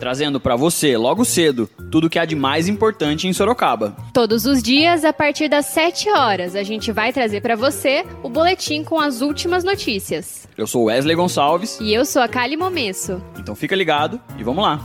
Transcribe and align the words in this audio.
trazendo 0.00 0.40
para 0.40 0.56
você, 0.56 0.96
logo 0.96 1.26
cedo, 1.26 1.68
tudo 1.90 2.06
o 2.06 2.10
que 2.10 2.18
há 2.18 2.24
de 2.24 2.34
mais 2.34 2.66
importante 2.66 3.28
em 3.28 3.32
Sorocaba. 3.34 3.94
Todos 4.14 4.46
os 4.46 4.62
dias, 4.62 5.04
a 5.04 5.12
partir 5.12 5.46
das 5.46 5.66
7 5.66 6.08
horas, 6.10 6.56
a 6.56 6.62
gente 6.62 6.90
vai 6.90 7.12
trazer 7.12 7.42
para 7.42 7.54
você 7.54 8.04
o 8.22 8.30
boletim 8.30 8.82
com 8.82 8.98
as 8.98 9.20
últimas 9.20 9.62
notícias. 9.62 10.48
Eu 10.56 10.66
sou 10.66 10.84
Wesley 10.84 11.14
Gonçalves. 11.14 11.78
E 11.80 11.92
eu 11.92 12.06
sou 12.06 12.22
a 12.22 12.28
Kali 12.28 12.56
Momesso. 12.56 13.22
Então 13.38 13.54
fica 13.54 13.76
ligado 13.76 14.18
e 14.38 14.42
vamos 14.42 14.64
lá. 14.64 14.80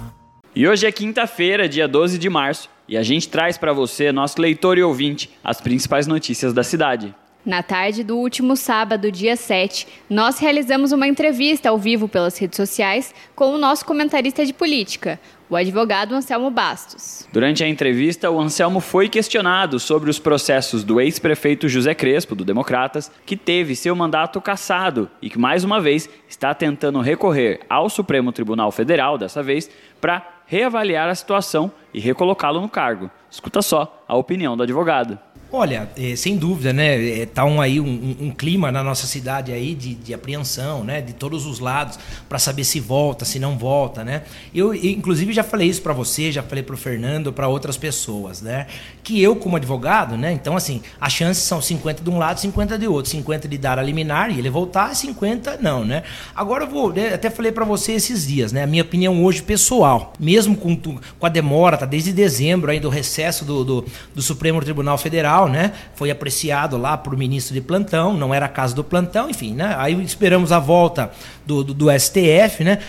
E 0.54 0.68
hoje 0.68 0.86
é 0.86 0.92
quinta-feira, 0.92 1.68
dia 1.68 1.88
12 1.88 2.18
de 2.18 2.30
março, 2.30 2.70
e 2.88 2.98
a 2.98 3.04
gente 3.04 3.30
traz 3.30 3.58
para 3.58 3.74
você, 3.74 4.12
nosso 4.12 4.40
leitor 4.40 4.78
e 4.78 4.84
ouvinte, 4.84 5.30
as 5.44 5.60
principais 5.62 6.08
notícias 6.08 6.54
da 6.54 6.64
cidade. 6.64 7.16
Na 7.46 7.62
tarde 7.62 8.04
do 8.04 8.18
último 8.18 8.56
sábado, 8.56 9.12
dia 9.12 9.36
7, 9.36 9.88
nós 10.10 10.40
realizamos 10.40 10.92
uma 10.92 11.08
entrevista 11.08 11.70
ao 11.70 11.78
vivo 11.78 12.08
pelas 12.08 12.36
redes 12.40 12.58
sociais 12.58 13.14
com 13.36 13.54
o 13.54 13.58
nosso 13.60 13.86
comentarista 13.86 14.44
de 14.44 14.52
política, 14.52 15.20
o 15.48 15.56
advogado 15.56 16.16
Anselmo 16.16 16.50
Bastos. 16.50 17.28
Durante 17.32 17.64
a 17.64 17.68
entrevista, 17.70 18.32
o 18.32 18.42
Anselmo 18.42 18.80
foi 18.80 19.08
questionado 19.08 19.80
sobre 19.80 20.10
os 20.10 20.18
processos 20.18 20.84
do 20.84 21.00
ex-prefeito 21.00 21.70
José 21.70 21.94
Crespo, 21.94 22.34
do 22.34 22.44
Democratas, 22.44 23.12
que 23.28 23.38
teve 23.38 23.76
seu 23.76 23.96
mandato 23.96 24.42
cassado 24.42 25.08
e 25.22 25.30
que, 25.30 25.38
mais 25.38 25.64
uma 25.64 25.80
vez, 25.80 26.10
está 26.28 26.52
tentando 26.52 27.00
recorrer 27.00 27.60
ao 27.70 27.92
Supremo 27.92 28.32
Tribunal 28.32 28.72
Federal, 28.72 29.20
dessa 29.20 29.44
vez, 29.44 29.70
para 30.02 30.42
reavaliar 30.48 31.08
a 31.10 31.16
situação 31.16 31.72
e 31.94 32.00
recolocá-lo 32.00 32.60
no 32.60 32.70
cargo. 32.70 33.12
Escuta 33.30 33.62
só 33.62 34.04
a 34.08 34.16
opinião 34.16 34.58
do 34.58 34.64
advogado. 34.64 35.20
Olha, 35.58 35.90
é, 35.96 36.18
sem 36.18 36.36
dúvida, 36.36 36.74
né? 36.74 37.22
É, 37.22 37.26
tá 37.26 37.46
um, 37.46 37.62
aí 37.62 37.80
um, 37.80 38.18
um, 38.20 38.30
clima 38.30 38.74
na 38.74 38.84
nossa 38.84 39.08
cidade 39.08 39.54
aí 39.54 39.74
de, 39.74 39.96
de 39.96 40.14
apreensão, 40.14 40.84
né? 40.84 41.00
De 41.00 41.14
todos 41.14 41.46
os 41.46 41.60
lados 41.60 41.98
para 42.28 42.38
saber 42.38 42.66
se 42.66 42.78
volta, 42.82 43.24
se 43.24 43.40
não 43.40 43.58
volta, 43.58 44.04
né? 44.04 44.24
Eu, 44.54 44.76
inclusive, 44.76 45.32
já 45.32 45.46
falei 45.46 45.70
isso 45.70 45.82
para 45.82 45.94
você, 45.94 46.30
já 46.30 46.44
falei 46.44 46.62
para 46.62 46.76
o 46.76 46.78
Fernando, 46.78 47.32
para 47.32 47.48
outras 47.48 47.78
pessoas, 47.78 48.42
né? 48.42 48.68
Que 49.02 49.24
eu, 49.24 49.34
como 49.38 49.56
advogado, 49.56 50.18
né? 50.18 50.34
Então, 50.34 50.58
assim, 50.58 50.82
as 51.00 51.14
chances 51.14 51.44
são 51.44 51.62
50 51.62 52.04
de 52.04 52.10
um 52.10 52.18
lado, 52.18 52.38
50 52.38 52.78
de 52.78 52.86
outro, 52.86 53.10
50 53.12 53.48
de 53.48 53.58
dar 53.58 53.80
a 53.80 53.82
liminar 53.82 54.36
e 54.36 54.40
ele 54.40 54.50
voltar, 54.50 54.94
50 54.94 55.60
não, 55.62 55.86
né? 55.86 56.04
Agora 56.36 56.66
eu 56.66 56.70
vou, 56.70 56.92
né? 56.92 57.14
até 57.14 57.30
falei 57.30 57.54
para 57.54 57.64
você 57.64 57.94
esses 57.94 58.28
dias, 58.28 58.52
né? 58.52 58.64
A 58.64 58.68
minha 58.68 58.84
opinião 58.84 59.24
hoje 59.24 59.42
pessoal, 59.42 60.12
mesmo 60.20 60.58
com, 60.58 60.76
com 60.76 61.26
a 61.26 61.30
demora, 61.30 61.78
tá 61.78 61.86
desde 61.86 62.12
dezembro 62.12 62.72
aí 62.72 62.80
do 62.82 62.90
recesso 62.90 63.46
do, 63.46 63.64
do, 63.64 63.86
do 64.14 64.22
Supremo 64.22 64.60
Tribunal 64.60 64.98
Federal 64.98 65.45
né? 65.48 65.74
Foi 65.96 66.12
apreciado 66.12 66.78
lá 66.78 66.98
por 66.98 67.16
ministro 67.18 67.54
de 67.54 67.62
plantão, 67.62 68.14
não 68.14 68.34
era 68.34 68.48
caso 68.48 68.76
do 68.76 68.84
plantão, 68.84 69.30
enfim, 69.30 69.54
né? 69.54 69.76
Aí 69.78 70.02
esperamos 70.04 70.52
a 70.52 70.60
volta 70.60 71.12
do, 71.46 71.64
do, 71.64 71.74
do 71.74 72.00
STF, 72.00 72.64
né? 72.64 72.80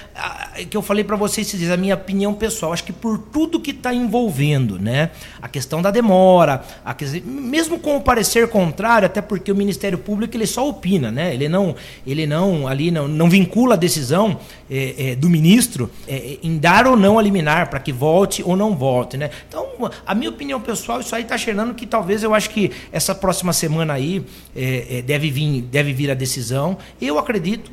Que 0.70 0.76
eu 0.76 0.82
falei 0.82 1.04
para 1.04 1.16
vocês, 1.16 1.50
diz 1.50 1.70
a 1.70 1.76
minha 1.76 1.94
opinião 1.94 2.32
pessoal, 2.34 2.72
acho 2.72 2.84
que 2.84 2.92
por 2.92 3.18
tudo 3.18 3.60
que 3.60 3.70
está 3.70 3.92
envolvendo, 3.92 4.78
né? 4.78 5.10
A 5.40 5.48
questão 5.48 5.82
da 5.82 5.90
demora, 5.90 6.62
a 6.84 6.94
questão, 6.94 7.20
mesmo 7.24 7.78
com 7.78 7.96
o 7.96 8.00
parecer 8.00 8.48
contrário, 8.48 9.06
até 9.06 9.20
porque 9.20 9.52
o 9.52 9.54
Ministério 9.54 9.98
Público 9.98 10.36
ele 10.36 10.46
só 10.46 10.68
opina, 10.68 11.10
né? 11.10 11.34
Ele 11.34 11.48
não, 11.48 11.74
ele 12.06 12.26
não 12.26 12.66
ali 12.66 12.90
não, 12.90 13.06
não 13.06 13.28
vincula 13.28 13.74
a 13.74 13.76
decisão 13.76 14.38
é, 14.70 15.10
é, 15.10 15.14
do 15.14 15.28
ministro 15.28 15.90
é, 16.08 16.38
em 16.42 16.58
dar 16.58 16.86
ou 16.86 16.96
não 16.96 17.18
a 17.18 17.22
liminar 17.22 17.68
para 17.68 17.78
que 17.78 17.92
volte 17.92 18.42
ou 18.42 18.56
não 18.56 18.74
volte, 18.74 19.16
né? 19.16 19.30
Então, 19.48 19.66
a 20.06 20.14
minha 20.14 20.30
opinião 20.30 20.60
pessoal, 20.60 21.00
isso 21.00 21.14
aí 21.14 21.22
está 21.22 21.36
cheirando 21.36 21.74
que 21.74 21.86
talvez 21.86 22.22
eu 22.22 22.34
acho 22.34 22.50
que 22.50 22.72
essa 22.90 23.14
próxima 23.14 23.52
semana 23.52 23.94
aí 23.94 24.24
é, 24.54 24.98
é, 24.98 25.02
deve 25.02 25.30
vir, 25.30 25.62
deve 25.62 25.92
vir 25.92 26.10
a 26.10 26.14
decisão. 26.14 26.78
Eu 27.00 27.18
acredito 27.18 27.70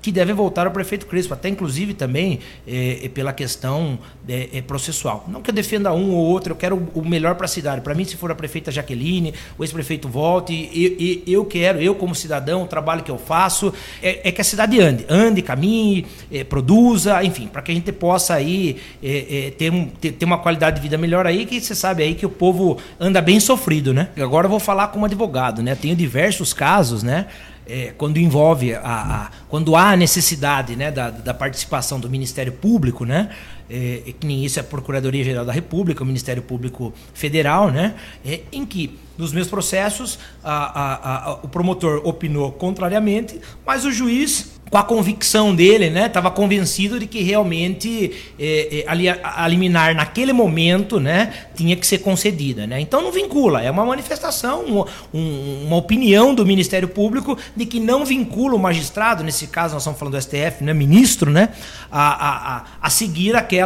que 0.00 0.12
deve 0.12 0.32
voltar 0.32 0.66
ao 0.66 0.72
prefeito 0.72 1.06
Crespo, 1.06 1.34
até 1.34 1.48
inclusive 1.48 1.94
também 1.94 2.40
é, 2.66 3.10
pela 3.12 3.32
questão 3.32 3.98
é, 4.28 4.62
processual. 4.62 5.24
Não 5.28 5.42
que 5.42 5.50
eu 5.50 5.54
defenda 5.54 5.92
um 5.92 6.12
ou 6.12 6.24
outro, 6.24 6.52
eu 6.52 6.56
quero 6.56 6.88
o, 6.94 7.04
melhor 7.04 7.34
para 7.34 7.46
a 7.46 7.48
cidade. 7.48 7.80
Para 7.80 7.94
mim, 7.94 8.04
se 8.04 8.16
for 8.16 8.30
a 8.30 8.34
prefeita 8.34 8.70
Jaqueline, 8.70 9.34
o 9.56 9.64
ex-prefeito 9.64 10.08
volte, 10.08 10.52
e, 10.52 11.24
e, 11.26 11.32
eu 11.32 11.44
quero, 11.44 11.80
eu 11.80 11.94
como 11.94 12.14
cidadão, 12.14 12.62
o 12.62 12.66
trabalho 12.66 13.02
que 13.02 13.10
eu 13.10 13.18
faço 13.18 13.72
é, 14.02 14.28
é 14.28 14.32
que 14.32 14.40
a 14.40 14.44
cidade 14.44 14.80
ande, 14.80 15.04
ande, 15.08 15.42
caminhe, 15.42 16.06
produza, 16.48 17.22
enfim, 17.24 17.46
para 17.46 17.62
que 17.62 17.72
a 17.72 17.74
gente 17.74 17.92
possa 17.92 18.34
aí 18.34 18.76
ter, 19.00 19.72
ter, 20.00 20.12
ter, 20.12 20.24
uma 20.24 20.38
qualidade 20.38 20.76
de 20.76 20.82
vida 20.82 20.98
melhor 20.98 21.26
aí, 21.26 21.46
que 21.46 21.60
você 21.60 21.74
sabe 21.74 22.02
aí 22.02 22.14
que 22.14 22.26
o 22.26 22.30
povo 22.30 22.78
anda 23.00 23.20
bem 23.20 23.40
sofrido, 23.40 23.92
né? 23.94 24.08
Agora 24.20 24.46
eu 24.46 24.50
vou 24.50 24.60
falar 24.60 24.88
como 24.88 25.04
advogado, 25.04 25.62
né? 25.62 25.74
Tenho 25.74 25.96
diversos 25.96 26.52
casos, 26.52 27.02
né? 27.02 27.26
É, 27.68 27.92
quando 27.96 28.18
envolve 28.18 28.74
a, 28.74 28.80
a, 28.82 29.30
quando 29.48 29.76
há 29.76 29.94
necessidade 29.94 30.74
né, 30.74 30.90
da, 30.90 31.10
da 31.10 31.34
participação 31.34 32.00
do 32.00 32.08
Ministério 32.08 32.52
Público, 32.52 33.04
né, 33.04 33.30
é, 33.70 34.12
que 34.18 34.26
nem 34.26 34.44
isso 34.44 34.58
é 34.58 34.62
a 34.62 34.64
Procuradoria 34.64 35.24
Geral 35.24 35.44
da 35.44 35.52
República, 35.52 36.02
o 36.02 36.06
Ministério 36.06 36.42
Público 36.42 36.92
Federal, 37.12 37.70
né, 37.70 37.94
é, 38.24 38.40
em 38.52 38.64
que 38.64 38.98
nos 39.16 39.32
meus 39.32 39.48
processos 39.48 40.18
a, 40.44 41.40
o 41.42 41.48
promotor 41.48 42.00
opinou 42.04 42.52
contrariamente, 42.52 43.40
mas 43.66 43.84
o 43.84 43.90
juiz 43.90 44.58
com 44.70 44.78
a 44.78 44.82
convicção 44.82 45.54
dele, 45.54 45.90
né? 45.90 46.06
Estava 46.06 46.30
convencido 46.30 46.98
de 46.98 47.06
que 47.06 47.22
realmente 47.22 48.12
é, 48.38 48.80
é, 48.80 49.20
a 49.22 49.48
liminar 49.48 49.94
naquele 49.94 50.32
momento, 50.32 51.00
né? 51.00 51.32
Tinha 51.54 51.74
que 51.76 51.86
ser 51.86 51.98
concedida, 51.98 52.66
né? 52.66 52.80
Então 52.80 53.02
não 53.02 53.10
vincula, 53.10 53.62
é 53.62 53.70
uma 53.70 53.84
manifestação, 53.84 54.64
um, 54.64 55.18
um, 55.18 55.66
uma 55.66 55.76
opinião 55.76 56.34
do 56.34 56.44
Ministério 56.44 56.88
Público 56.88 57.36
de 57.56 57.66
que 57.66 57.80
não 57.80 58.04
vincula 58.04 58.54
o 58.54 58.58
magistrado, 58.58 59.24
nesse 59.24 59.46
caso 59.46 59.74
nós 59.74 59.82
estamos 59.82 59.98
falando 59.98 60.14
do 60.14 60.22
STF, 60.22 60.62
né? 60.62 60.74
Ministro, 60.74 61.30
né? 61.30 61.50
A, 61.90 62.56
a, 62.56 62.64
a 62.82 62.90
seguir 62.90 63.34
aquela, 63.36 63.57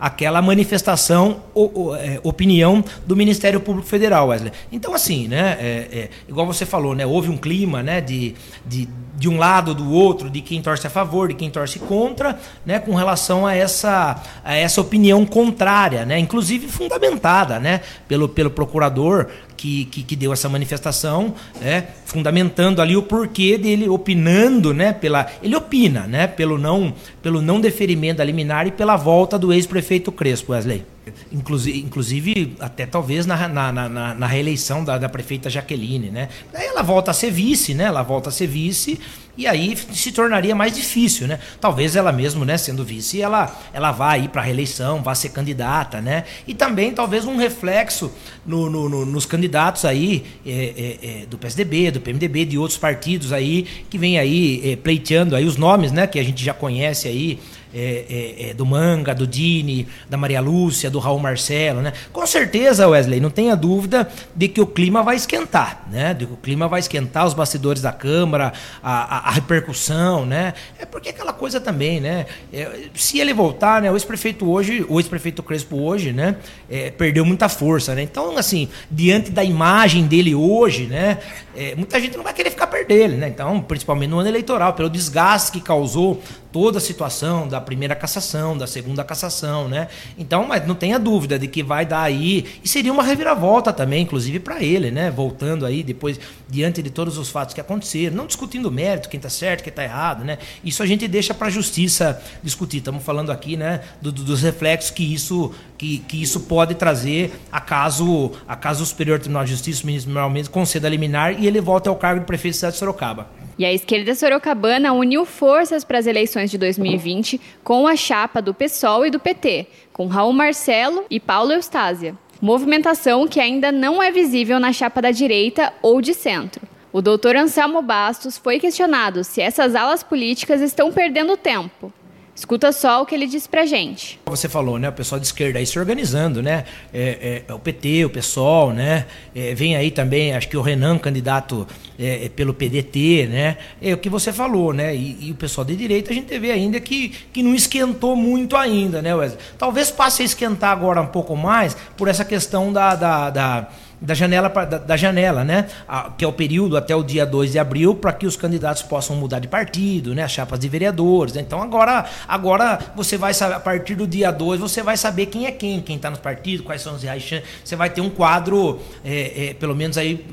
aquela 0.00 0.40
manifestação, 0.40 1.42
o, 1.54 1.88
o, 1.88 1.96
é, 1.96 2.20
opinião 2.22 2.84
do 3.06 3.16
Ministério 3.16 3.60
Público 3.60 3.88
Federal, 3.88 4.28
Wesley. 4.28 4.52
Então 4.70 4.94
assim, 4.94 5.28
né? 5.28 5.56
É, 5.60 5.64
é, 5.92 6.10
igual 6.28 6.46
você 6.46 6.64
falou, 6.64 6.94
né? 6.94 7.04
Houve 7.04 7.28
um 7.28 7.36
clima, 7.36 7.82
né? 7.82 8.00
De, 8.00 8.34
de, 8.64 8.88
de 9.16 9.28
um 9.28 9.38
lado 9.38 9.74
do 9.74 9.90
outro 9.90 10.28
de 10.28 10.40
quem 10.40 10.60
torce 10.60 10.86
a 10.86 10.90
favor, 10.90 11.28
de 11.28 11.34
quem 11.34 11.50
torce 11.50 11.78
contra, 11.78 12.38
né, 12.64 12.78
com 12.78 12.94
relação 12.94 13.46
a 13.46 13.54
essa, 13.54 14.22
a 14.44 14.54
essa 14.54 14.80
opinião 14.80 15.24
contrária, 15.24 16.04
né, 16.04 16.18
inclusive 16.18 16.68
fundamentada, 16.68 17.58
né, 17.58 17.80
pelo, 18.06 18.28
pelo 18.28 18.50
procurador 18.50 19.28
que, 19.56 19.86
que, 19.86 20.02
que, 20.02 20.16
deu 20.16 20.32
essa 20.32 20.48
manifestação, 20.48 21.34
né, 21.60 21.88
fundamentando 22.04 22.82
ali 22.82 22.96
o 22.96 23.02
porquê 23.02 23.56
dele 23.58 23.88
opinando, 23.88 24.74
né, 24.74 24.92
pela, 24.92 25.26
ele 25.42 25.56
opina, 25.56 26.06
né, 26.06 26.26
pelo 26.26 26.58
não, 26.58 26.94
pelo 27.22 27.40
não 27.40 27.60
deferimento 27.60 28.18
da 28.18 28.24
liminar 28.24 28.66
e 28.66 28.70
pela 28.70 28.96
volta 28.96 29.38
do 29.38 29.52
ex-prefeito 29.52 30.12
Crespo, 30.12 30.52
Wesley. 30.52 30.84
Inclusive, 31.30 31.78
inclusive 31.78 32.56
até 32.58 32.84
talvez 32.84 33.26
na, 33.26 33.46
na, 33.48 33.72
na, 33.72 34.14
na 34.14 34.26
reeleição 34.26 34.82
da, 34.82 34.98
da, 34.98 35.08
prefeita 35.08 35.48
Jaqueline, 35.48 36.10
né? 36.10 36.28
Daí 36.52 36.66
ela 36.66 36.82
volta 36.82 37.12
a 37.12 37.14
ser 37.14 37.30
vice, 37.30 37.74
né? 37.74 37.84
Ela 37.84 38.02
volta 38.02 38.28
a 38.28 38.32
ser 38.32 38.48
vice 38.48 38.98
e 39.36 39.46
aí 39.46 39.76
se 39.76 40.12
tornaria 40.12 40.54
mais 40.54 40.74
difícil, 40.74 41.26
né? 41.26 41.38
Talvez 41.60 41.94
ela 41.94 42.10
mesmo, 42.12 42.44
né, 42.44 42.56
sendo 42.56 42.84
vice, 42.84 43.20
ela, 43.20 43.54
ela 43.72 43.92
vá 43.92 44.12
aí 44.12 44.28
para 44.28 44.42
reeleição, 44.42 45.02
vá 45.02 45.14
ser 45.14 45.28
candidata, 45.28 46.00
né? 46.00 46.24
E 46.46 46.54
também 46.54 46.92
talvez 46.92 47.24
um 47.24 47.36
reflexo 47.36 48.10
no, 48.44 48.70
no, 48.70 48.88
no, 48.88 49.06
nos 49.06 49.26
candidatos 49.26 49.84
aí 49.84 50.24
é, 50.44 50.50
é, 50.50 51.22
é, 51.22 51.26
do 51.26 51.36
PSDB, 51.36 51.90
do 51.90 52.00
PMDB, 52.00 52.44
de 52.44 52.58
outros 52.58 52.78
partidos 52.78 53.32
aí 53.32 53.66
que 53.90 53.98
vem 53.98 54.18
aí 54.18 54.72
é, 54.72 54.76
pleiteando 54.76 55.36
aí 55.36 55.44
os 55.44 55.56
nomes, 55.56 55.92
né? 55.92 56.06
Que 56.06 56.18
a 56.18 56.24
gente 56.24 56.42
já 56.42 56.54
conhece 56.54 57.08
aí 57.08 57.38
é, 57.76 58.06
é, 58.08 58.50
é, 58.50 58.54
do 58.54 58.64
Manga, 58.64 59.14
do 59.14 59.26
Dini, 59.26 59.86
da 60.08 60.16
Maria 60.16 60.40
Lúcia, 60.40 60.88
do 60.90 60.98
Raul 60.98 61.18
Marcelo, 61.18 61.82
né? 61.82 61.92
Com 62.10 62.26
certeza, 62.26 62.88
Wesley, 62.88 63.20
não 63.20 63.28
tenha 63.28 63.54
dúvida 63.54 64.08
de 64.34 64.48
que 64.48 64.62
o 64.62 64.66
clima 64.66 65.02
vai 65.02 65.16
esquentar, 65.16 65.86
né? 65.90 66.14
De 66.14 66.24
que 66.24 66.32
o 66.32 66.36
clima 66.38 66.66
vai 66.68 66.80
esquentar 66.80 67.26
os 67.26 67.34
bastidores 67.34 67.82
da 67.82 67.92
Câmara, 67.92 68.54
a, 68.82 69.16
a, 69.16 69.28
a 69.28 69.30
repercussão, 69.30 70.24
né? 70.24 70.54
É 70.78 70.86
porque 70.86 71.10
aquela 71.10 71.34
coisa 71.34 71.60
também, 71.60 72.00
né? 72.00 72.24
É, 72.50 72.88
se 72.94 73.18
ele 73.18 73.34
voltar, 73.34 73.82
né? 73.82 73.90
O 73.90 73.94
ex-prefeito 73.94 74.50
hoje, 74.50 74.86
o 74.88 74.98
ex-prefeito 74.98 75.42
Crespo 75.42 75.76
hoje, 75.76 76.14
né? 76.14 76.36
É, 76.70 76.90
perdeu 76.90 77.26
muita 77.26 77.46
força, 77.46 77.94
né? 77.94 78.00
Então, 78.00 78.38
assim, 78.38 78.70
diante 78.90 79.30
da 79.30 79.44
imagem 79.44 80.06
dele 80.06 80.34
hoje, 80.34 80.86
né? 80.86 81.18
É, 81.54 81.74
muita 81.74 82.00
gente 82.00 82.16
não 82.16 82.24
vai 82.24 82.32
querer 82.32 82.50
ficar 82.50 82.68
perto 82.68 82.88
dele, 82.88 83.16
né? 83.16 83.28
Então, 83.28 83.60
principalmente 83.60 84.08
no 84.08 84.18
ano 84.18 84.28
eleitoral, 84.28 84.72
pelo 84.72 84.88
desgaste 84.88 85.52
que 85.52 85.60
causou 85.60 86.22
toda 86.56 86.78
a 86.78 86.80
situação 86.80 87.46
da 87.46 87.60
primeira 87.60 87.94
cassação, 87.94 88.56
da 88.56 88.66
segunda 88.66 89.04
cassação, 89.04 89.68
né? 89.68 89.88
Então, 90.16 90.46
mas 90.46 90.66
não 90.66 90.74
tenha 90.74 90.98
dúvida 90.98 91.38
de 91.38 91.46
que 91.46 91.62
vai 91.62 91.84
dar 91.84 92.00
aí 92.00 92.46
e 92.64 92.66
seria 92.66 92.90
uma 92.90 93.02
reviravolta 93.02 93.74
também, 93.74 94.04
inclusive 94.04 94.40
para 94.40 94.62
ele, 94.62 94.90
né? 94.90 95.10
Voltando 95.10 95.66
aí 95.66 95.82
depois 95.82 96.18
diante 96.48 96.80
de 96.80 96.88
todos 96.88 97.18
os 97.18 97.28
fatos 97.28 97.52
que 97.52 97.60
aconteceram, 97.60 98.16
não 98.16 98.26
discutindo 98.26 98.70
o 98.70 98.72
mérito, 98.72 99.10
quem 99.10 99.18
está 99.18 99.28
certo, 99.28 99.62
quem 99.62 99.70
está 99.70 99.84
errado, 99.84 100.24
né? 100.24 100.38
Isso 100.64 100.82
a 100.82 100.86
gente 100.86 101.06
deixa 101.06 101.34
para 101.34 101.48
a 101.48 101.50
justiça 101.50 102.22
discutir. 102.42 102.78
Estamos 102.78 103.04
falando 103.04 103.30
aqui, 103.30 103.54
né, 103.54 103.82
do, 104.00 104.10
dos 104.10 104.40
reflexos 104.40 104.90
que 104.90 105.12
isso 105.12 105.52
que, 105.76 105.98
que 105.98 106.22
isso 106.22 106.40
pode 106.40 106.74
trazer 106.74 107.38
a 107.52 107.60
caso 107.60 108.32
a 108.48 108.56
caso 108.56 108.82
o 108.82 108.86
Superior 108.86 109.18
Tribunal 109.18 109.44
de 109.44 109.50
Justiça, 109.50 109.82
o 109.82 109.86
ministro 109.86 110.30
Mendes 110.30 110.48
conceda 110.48 110.88
liminar 110.88 111.38
e 111.38 111.46
ele 111.46 111.60
volta 111.60 111.90
ao 111.90 111.96
cargo 111.96 112.20
de 112.20 112.26
prefeito 112.26 112.54
da 112.54 112.56
cidade 112.56 112.72
de 112.72 112.78
Sorocaba. 112.78 113.35
E 113.58 113.64
a 113.64 113.72
esquerda 113.72 114.14
sorocabana 114.14 114.92
uniu 114.92 115.24
forças 115.24 115.82
para 115.82 115.98
as 115.98 116.06
eleições 116.06 116.50
de 116.50 116.58
2020 116.58 117.40
com 117.64 117.86
a 117.86 117.96
chapa 117.96 118.42
do 118.42 118.52
PSOL 118.52 119.06
e 119.06 119.10
do 119.10 119.18
PT, 119.18 119.66
com 119.92 120.06
Raul 120.06 120.32
Marcelo 120.32 121.04
e 121.08 121.18
Paulo 121.18 121.52
Eustásia. 121.52 122.14
Movimentação 122.40 123.26
que 123.26 123.40
ainda 123.40 123.72
não 123.72 124.02
é 124.02 124.10
visível 124.10 124.60
na 124.60 124.72
chapa 124.72 125.00
da 125.00 125.10
direita 125.10 125.72
ou 125.80 126.02
de 126.02 126.12
centro. 126.12 126.68
O 126.92 127.00
doutor 127.00 127.34
Anselmo 127.34 127.80
Bastos 127.80 128.36
foi 128.36 128.60
questionado 128.60 129.24
se 129.24 129.40
essas 129.40 129.74
alas 129.74 130.02
políticas 130.02 130.60
estão 130.60 130.92
perdendo 130.92 131.36
tempo 131.36 131.92
Escuta 132.36 132.70
só 132.70 133.00
o 133.00 133.06
que 133.06 133.14
ele 133.14 133.26
disse 133.26 133.48
pra 133.48 133.64
gente. 133.64 134.20
Você 134.26 134.46
falou, 134.46 134.78
né? 134.78 134.90
O 134.90 134.92
pessoal 134.92 135.18
de 135.18 135.26
esquerda 135.26 135.58
aí 135.58 135.64
se 135.64 135.78
organizando, 135.78 136.42
né? 136.42 136.66
É, 136.92 137.42
é, 137.48 137.54
o 137.54 137.58
PT, 137.58 138.04
o 138.04 138.10
PSOL, 138.10 138.74
né? 138.74 139.06
É, 139.34 139.54
vem 139.54 139.74
aí 139.74 139.90
também, 139.90 140.34
acho 140.34 140.46
que 140.46 140.56
o 140.56 140.60
Renan, 140.60 140.98
candidato 140.98 141.66
é, 141.98 142.26
é 142.26 142.28
pelo 142.28 142.52
PDT, 142.52 143.26
né? 143.30 143.56
É 143.80 143.94
o 143.94 143.96
que 143.96 144.10
você 144.10 144.34
falou, 144.34 144.74
né? 144.74 144.94
E, 144.94 145.28
e, 145.28 145.32
o 145.32 145.34
pessoal 145.34 145.64
de 145.64 145.74
direita 145.74 146.10
a 146.10 146.14
gente 146.14 146.38
vê 146.38 146.50
ainda 146.50 146.78
que, 146.78 147.08
que 147.32 147.42
não 147.42 147.54
esquentou 147.54 148.14
muito 148.14 148.54
ainda, 148.54 149.00
né, 149.00 149.14
Wesley? 149.14 149.40
Talvez 149.56 149.90
passe 149.90 150.20
a 150.20 150.26
esquentar 150.26 150.72
agora 150.72 151.00
um 151.00 151.06
pouco 151.06 151.34
mais 151.34 151.74
por 151.96 152.06
essa 152.06 152.24
questão 152.24 152.70
da, 152.70 152.94
da, 152.94 153.30
da 153.30 153.68
da 154.00 154.14
janela, 154.14 154.48
da, 154.48 154.78
da 154.78 154.96
janela, 154.96 155.44
né? 155.44 155.68
A, 155.88 156.10
que 156.10 156.24
é 156.24 156.28
o 156.28 156.32
período 156.32 156.76
até 156.76 156.94
o 156.94 157.02
dia 157.02 157.24
2 157.24 157.52
de 157.52 157.58
abril 157.58 157.94
para 157.94 158.12
que 158.12 158.26
os 158.26 158.36
candidatos 158.36 158.82
possam 158.82 159.16
mudar 159.16 159.38
de 159.38 159.48
partido, 159.48 160.14
né? 160.14 160.22
As 160.22 160.32
chapas 160.32 160.58
de 160.58 160.68
vereadores. 160.68 161.34
Né? 161.34 161.40
Então 161.40 161.62
agora, 161.62 162.04
agora 162.28 162.78
você 162.94 163.16
vai 163.16 163.32
saber, 163.32 163.54
a 163.54 163.60
partir 163.60 163.94
do 163.94 164.06
dia 164.06 164.30
2, 164.30 164.60
você 164.60 164.82
vai 164.82 164.96
saber 164.96 165.26
quem 165.26 165.46
é 165.46 165.52
quem, 165.52 165.80
quem 165.80 165.96
está 165.96 166.10
nos 166.10 166.20
partidos, 166.20 166.64
quais 166.64 166.82
são 166.82 166.94
os 166.94 167.02
reais. 167.02 167.28
Você 167.64 167.76
vai 167.76 167.90
ter 167.90 168.00
um 168.00 168.10
quadro, 168.10 168.80
é, 169.04 169.48
é, 169.48 169.54
pelo 169.54 169.74
menos 169.74 169.96
aí 169.96 170.24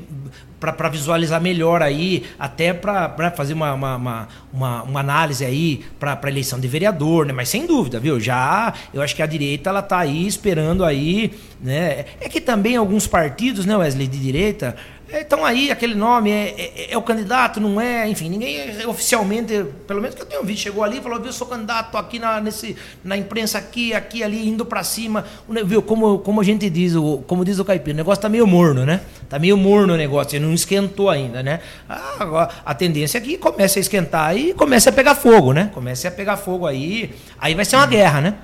para 0.60 0.88
visualizar 0.88 1.40
melhor 1.40 1.82
aí, 1.82 2.24
até 2.38 2.72
para 2.72 3.30
fazer 3.36 3.52
uma, 3.52 3.74
uma, 3.74 4.28
uma, 4.52 4.82
uma, 4.82 5.00
análise 5.00 5.44
aí 5.44 5.84
para 5.98 6.18
eleição 6.30 6.58
de 6.58 6.66
vereador, 6.66 7.26
né? 7.26 7.32
Mas 7.32 7.50
sem 7.50 7.66
dúvida, 7.66 8.00
viu? 8.00 8.18
Já 8.18 8.72
eu 8.92 9.02
acho 9.02 9.14
que 9.14 9.22
a 9.22 9.26
direita 9.26 9.68
ela 9.68 9.82
tá 9.82 9.98
aí 9.98 10.26
esperando 10.26 10.84
aí, 10.84 11.32
né? 11.60 12.06
É 12.20 12.28
que 12.28 12.40
também 12.40 12.76
alguns 12.76 13.06
partidos, 13.06 13.66
né, 13.66 13.76
Wesley, 13.76 14.06
de 14.06 14.18
direita, 14.18 14.74
então 15.20 15.44
aí, 15.44 15.70
aquele 15.70 15.94
nome 15.94 16.30
é, 16.30 16.54
é, 16.58 16.92
é, 16.92 16.98
o 16.98 17.02
candidato, 17.02 17.60
não 17.60 17.80
é? 17.80 18.08
Enfim, 18.08 18.28
ninguém 18.28 18.58
é 18.58 18.86
oficialmente, 18.86 19.64
pelo 19.86 20.00
menos 20.00 20.14
que 20.14 20.22
eu 20.22 20.26
tenho 20.26 20.42
visto, 20.42 20.62
chegou 20.62 20.82
ali 20.82 20.98
e 20.98 21.00
falou, 21.00 21.20
viu, 21.20 21.32
sou 21.32 21.46
candidato, 21.46 21.96
aqui 21.96 22.18
na, 22.18 22.40
nesse, 22.40 22.76
na 23.04 23.16
imprensa 23.16 23.58
aqui, 23.58 23.94
aqui, 23.94 24.22
ali, 24.22 24.48
indo 24.48 24.64
para 24.64 24.82
cima. 24.82 25.24
Viu, 25.64 25.82
como, 25.82 26.18
como 26.18 26.40
a 26.40 26.44
gente 26.44 26.68
diz, 26.68 26.94
como 27.26 27.44
diz 27.44 27.58
o 27.58 27.64
Caipira, 27.64 27.94
o 27.94 27.96
negócio 27.96 28.22
tá 28.22 28.28
meio 28.28 28.46
morno, 28.46 28.84
né? 28.84 29.00
Tá 29.28 29.38
meio 29.38 29.56
morno 29.56 29.94
o 29.94 29.96
negócio, 29.96 30.36
ele 30.36 30.46
não 30.46 30.54
esquentou 30.54 31.08
ainda, 31.10 31.42
né? 31.42 31.60
Ah, 31.88 32.48
a 32.64 32.74
tendência 32.74 33.18
é 33.18 33.20
que 33.20 33.36
comece 33.36 33.78
a 33.78 33.82
esquentar 33.82 34.36
e 34.36 34.54
comece 34.54 34.88
a 34.88 34.92
pegar 34.92 35.14
fogo, 35.14 35.52
né? 35.52 35.70
Comece 35.72 36.06
a 36.08 36.10
pegar 36.10 36.36
fogo 36.36 36.66
aí, 36.66 37.14
aí 37.38 37.54
vai 37.54 37.64
ser 37.64 37.76
uma 37.76 37.86
guerra, 37.86 38.20
né? 38.20 38.34